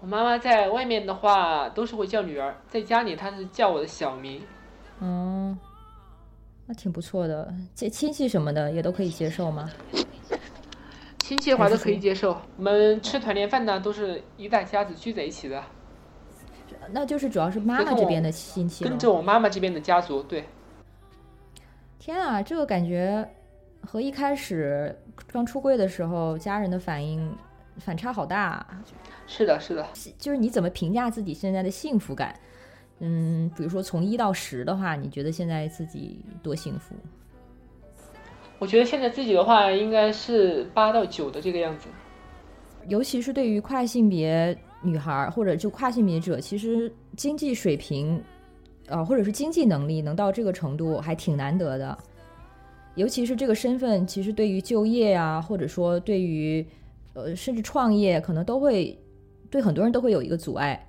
[0.00, 4.42] 我妈妈在外面的话都是会叫女儿，在家里她是叫我的小名。
[5.00, 5.56] 嗯，
[6.66, 7.54] 那挺不错的。
[7.74, 9.70] 这亲戚什么的也都可以接受吗？
[11.18, 15.62] 亲戚的话都可以接受，我们吃团年饭呢都是一大家子聚在一起的，
[16.90, 18.98] 那就是主要是妈妈这边的亲戚了跟。
[18.98, 20.22] 着我妈妈这边的家族。
[20.24, 20.44] 对，
[22.00, 23.28] 天啊，这个感觉
[23.92, 24.96] 和一开始
[25.32, 27.28] 刚出柜的时候家人的反应
[27.78, 28.84] 反差好大啊。
[29.26, 29.84] 是的，是的。
[30.16, 32.32] 就是你怎么评价自己现在的幸福感？
[33.00, 36.94] 嗯，比如说从一到十的话，你觉得现在自己多幸福？
[38.60, 41.88] 我觉得现在自己的话应该是八到九的这个样子。
[42.86, 48.22] 尤其是对于跨性别女孩儿或者就跨性别者，其实经济水平，
[48.86, 51.98] 呃，或者是经济能力能到这个程度还挺难得的。
[52.96, 56.66] 尤其是这个身份，其实对于就业啊，或者说对于
[57.14, 58.98] 呃甚至创业，可能都会
[59.48, 60.88] 对很多人都会有一个阻碍。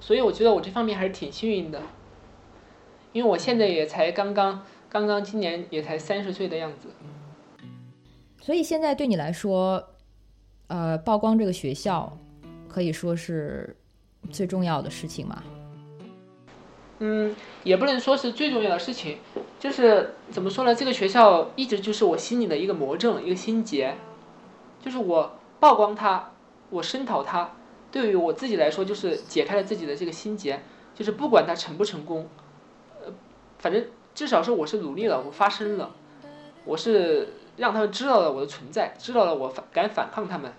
[0.00, 1.80] 所以我觉得我这方面还是挺幸运的，
[3.12, 6.88] 因为我现在也才刚刚刚刚今年也才三十岁的样子。
[8.40, 9.82] 所以现在对你来说，
[10.66, 12.16] 呃，曝光这个学校
[12.68, 13.76] 可以说是
[14.30, 15.42] 最重要的事情嘛？
[17.06, 19.18] 嗯，也不能说是最重要的事情，
[19.60, 20.74] 就是怎么说呢？
[20.74, 23.94] 这个学校一直就是我心里的一个魔怔，一个心结，
[24.82, 26.32] 就是我曝光它，
[26.70, 27.50] 我声讨它，
[27.92, 30.62] 对于我自己来说，就是解开了自己的这个心结，
[30.94, 32.26] 就是不管它成不成功，
[33.04, 33.12] 呃，
[33.58, 33.84] 反正
[34.14, 35.90] 至少是我是努力了，我发声了，
[36.64, 40.50] 我是让他们知道了我的存在，知道了我反敢反抗他们，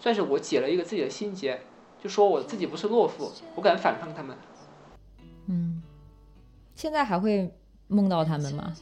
[0.00, 1.60] 算是我解了一个自己的心结，
[2.02, 4.36] 就说我自己不是懦夫，我敢反抗他们。
[6.74, 7.50] 嗯，现在还会
[7.88, 8.72] 梦到他们吗？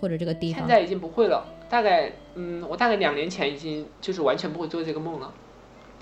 [0.00, 0.60] 或者这个地方？
[0.60, 5.32] 现在已经不会了，大概嗯，我大概两年前已经就是完全不会做这个梦了，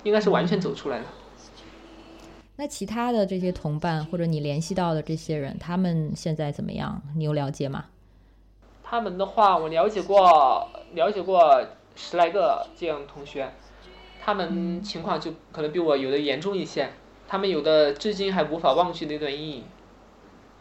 [0.03, 1.05] 应该是完全走出来了。
[2.55, 7.01] 那其他的这些同伴或者你联系到的这些人，他们现在怎么样？
[7.15, 7.85] 你有了解吗？
[8.83, 13.51] 他们的话，我了解过，了解过十来个这样的同学，
[14.21, 16.89] 他们情况就可能比我有的严重一些，
[17.27, 19.63] 他们有的至今还无法忘记那段阴影，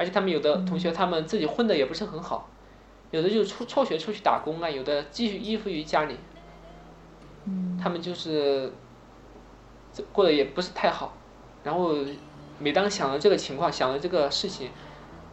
[0.00, 2.48] 而且他们有的同学他们自己混的也不是很好，
[3.10, 6.16] 有的就辍辍学出去打工啊，有的继续依附于家里，
[7.78, 8.72] 他们就是
[9.92, 11.12] 这过得也不是太好，
[11.62, 11.94] 然后
[12.58, 14.70] 每当想到这个情况，想到这个事情，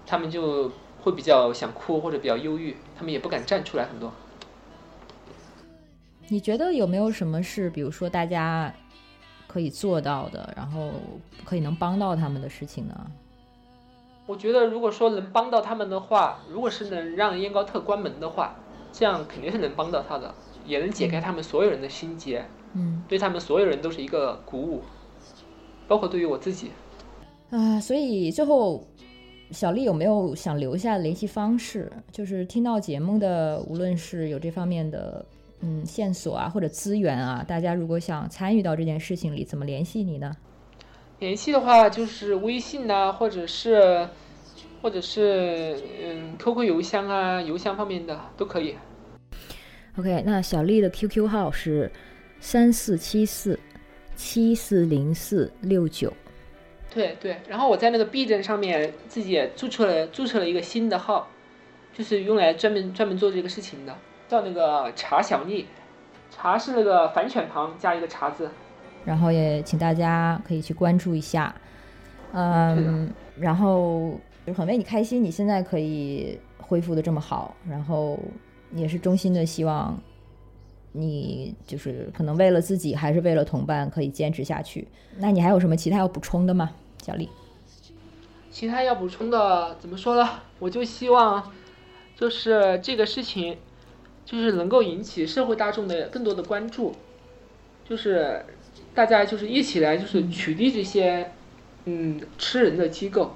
[0.06, 4.12] 他们就会比较想哭或者比较忧郁，他们也不敢站出来很多。
[6.28, 8.74] 你觉得有没有什么是，比如说大家
[9.48, 10.92] 可以做到的，然后
[11.46, 13.12] 可以能帮到他们的事情呢？
[14.28, 18.56] 我觉得如果说能帮到他们的话，如果是能让燕高特关门的话，
[18.92, 24.82] 这样肯定是能帮到他的，也能解开他们所有人的心结，嗯对他们所有人都是一个鼓舞，
[25.88, 26.72] 包括对于我自己。
[27.50, 28.86] 啊，所以最后
[29.52, 31.90] 小丽有没有想留下联系方式？
[32.12, 35.26] 就是听到节目的，无论是有这方面的
[35.62, 40.36] 嗯线索啊，或者资源啊，大家如果想参与到这件事情里，怎么联系你呢？
[41.20, 44.08] 联系的话就是微信呐、或者是
[44.82, 48.76] 或者是嗯 QQ 邮箱啊，邮箱方面的都可以。
[49.98, 51.92] OK，那小丽的 QQ 号是
[52.40, 53.60] 三四七四
[54.16, 56.14] 七四零四六九。
[56.94, 61.28] 对对，然后我在那个 B 站上面自己也注册了注册了一个新的号，
[61.94, 63.98] 就是用来专门专门做这个事情的，
[64.28, 65.68] 叫那个茶小丽，
[66.30, 68.52] 茶是那个反犬旁加一个茶字。
[69.08, 71.56] 然后也请大家可以去关注一下，
[72.34, 78.20] 嗯，然后就很为你开心，你现在可以恢复的这么好，然后
[78.74, 79.98] 也是衷心的希望
[80.92, 84.86] 你就是可能为了自己还是为了同伴可以坚持下去。
[85.16, 87.30] 那你还有什么其他要补充的吗，小丽？
[88.52, 90.30] 其他要补充的怎么说呢？
[90.60, 91.54] 我就希望，
[92.18, 93.58] 就是这个事情，
[94.26, 96.94] 就是能够引起社会大众的更多的关注，
[97.88, 98.44] 就是
[98.98, 101.30] 大家就是一起来就是取缔这些，
[101.86, 103.36] 嗯，吃人的机构，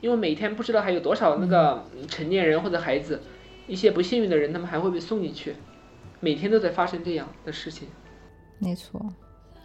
[0.00, 3.22] 因为每天不知道还有多少那个成年人或者孩子，
[3.68, 5.54] 一些不幸运的人，他们还会被送进去，
[6.18, 7.86] 每天都在发生这样的事情。
[8.58, 9.00] 没错，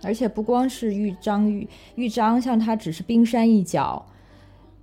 [0.04, 4.06] 而且不光是豫章豫豫章，像它只是冰山一角，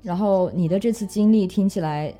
[0.03, 2.13] 然后你的这次经历听起来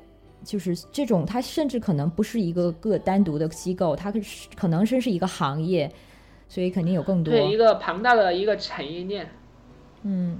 [0.45, 4.13] 就是这种，它甚至可能不是一个个单独的机构，它
[4.55, 5.91] 可能真是一个行业，
[6.51, 7.33] 所以肯定有更多。
[7.33, 9.25] 对一个庞大的一个产业链。
[10.03, 10.37] 嗯，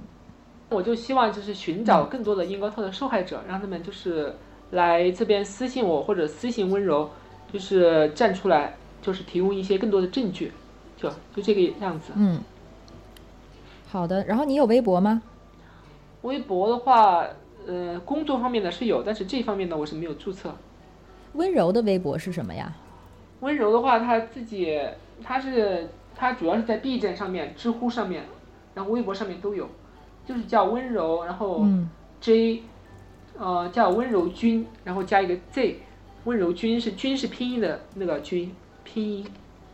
[0.68, 4.34] 我就希望就是寻找更多的英高特的受害者，让他们就是
[4.72, 7.08] 来这边私信我或者私信温柔，
[7.50, 10.52] 就是站出来，就是提供一些更多的证据，
[10.98, 12.12] 就就这个样子。
[12.14, 12.42] 嗯，
[13.88, 14.22] 好的。
[14.26, 15.22] 然后你有微博吗？
[16.20, 17.26] 微博的话，
[17.66, 20.54] 呃，工作方面的是有，但是这方面呢我是没有注册。
[21.32, 22.70] 温柔的微博是什么呀？
[23.40, 24.78] 温柔的话，他自己
[25.24, 25.88] 他是
[26.22, 28.22] 他主要是在 B 站上面、知乎上面，
[28.74, 29.68] 然后微博上面都有，
[30.24, 32.62] 就是叫温柔，然后嗯 J，
[33.36, 35.80] 呃，叫温柔君，然后加一个 Z，
[36.22, 38.54] 温柔君是君是拼音的那个君，
[38.84, 39.26] 拼音。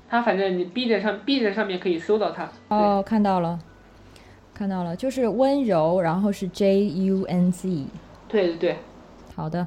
[0.09, 2.51] 他反正你 B 站上 B 站上面可以搜到他。
[2.69, 3.61] 哦，看到了，
[4.55, 7.69] 看到了，就是温柔，然后是 J U N Z。
[8.27, 8.77] 对对对，
[9.37, 9.67] 好的，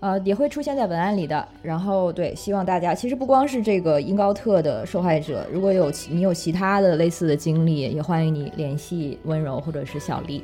[0.00, 1.46] 呃，也会出现在文案里的。
[1.62, 10.42] 然后对，希望大家其实不光是这个英高特的受害者，如果有其你有其他的类似的经历，也欢迎你联系温柔或者是小丽。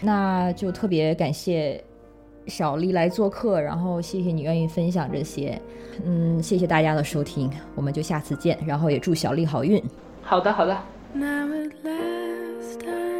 [0.00, 1.82] 那就特别感谢
[2.46, 5.60] 小丽来做客，然后谢谢你愿意分享这些。
[6.04, 8.58] 嗯，谢谢大家的收听，我们就下次见。
[8.66, 9.82] 然后也祝小丽好运。
[10.22, 10.76] 好的好的。
[11.14, 13.13] Now at last I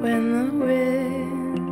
[0.00, 1.68] when the wind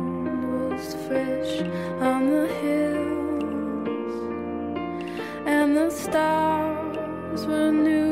[0.71, 1.61] was fresh
[1.99, 4.13] on the hills
[5.47, 8.08] and the stars were new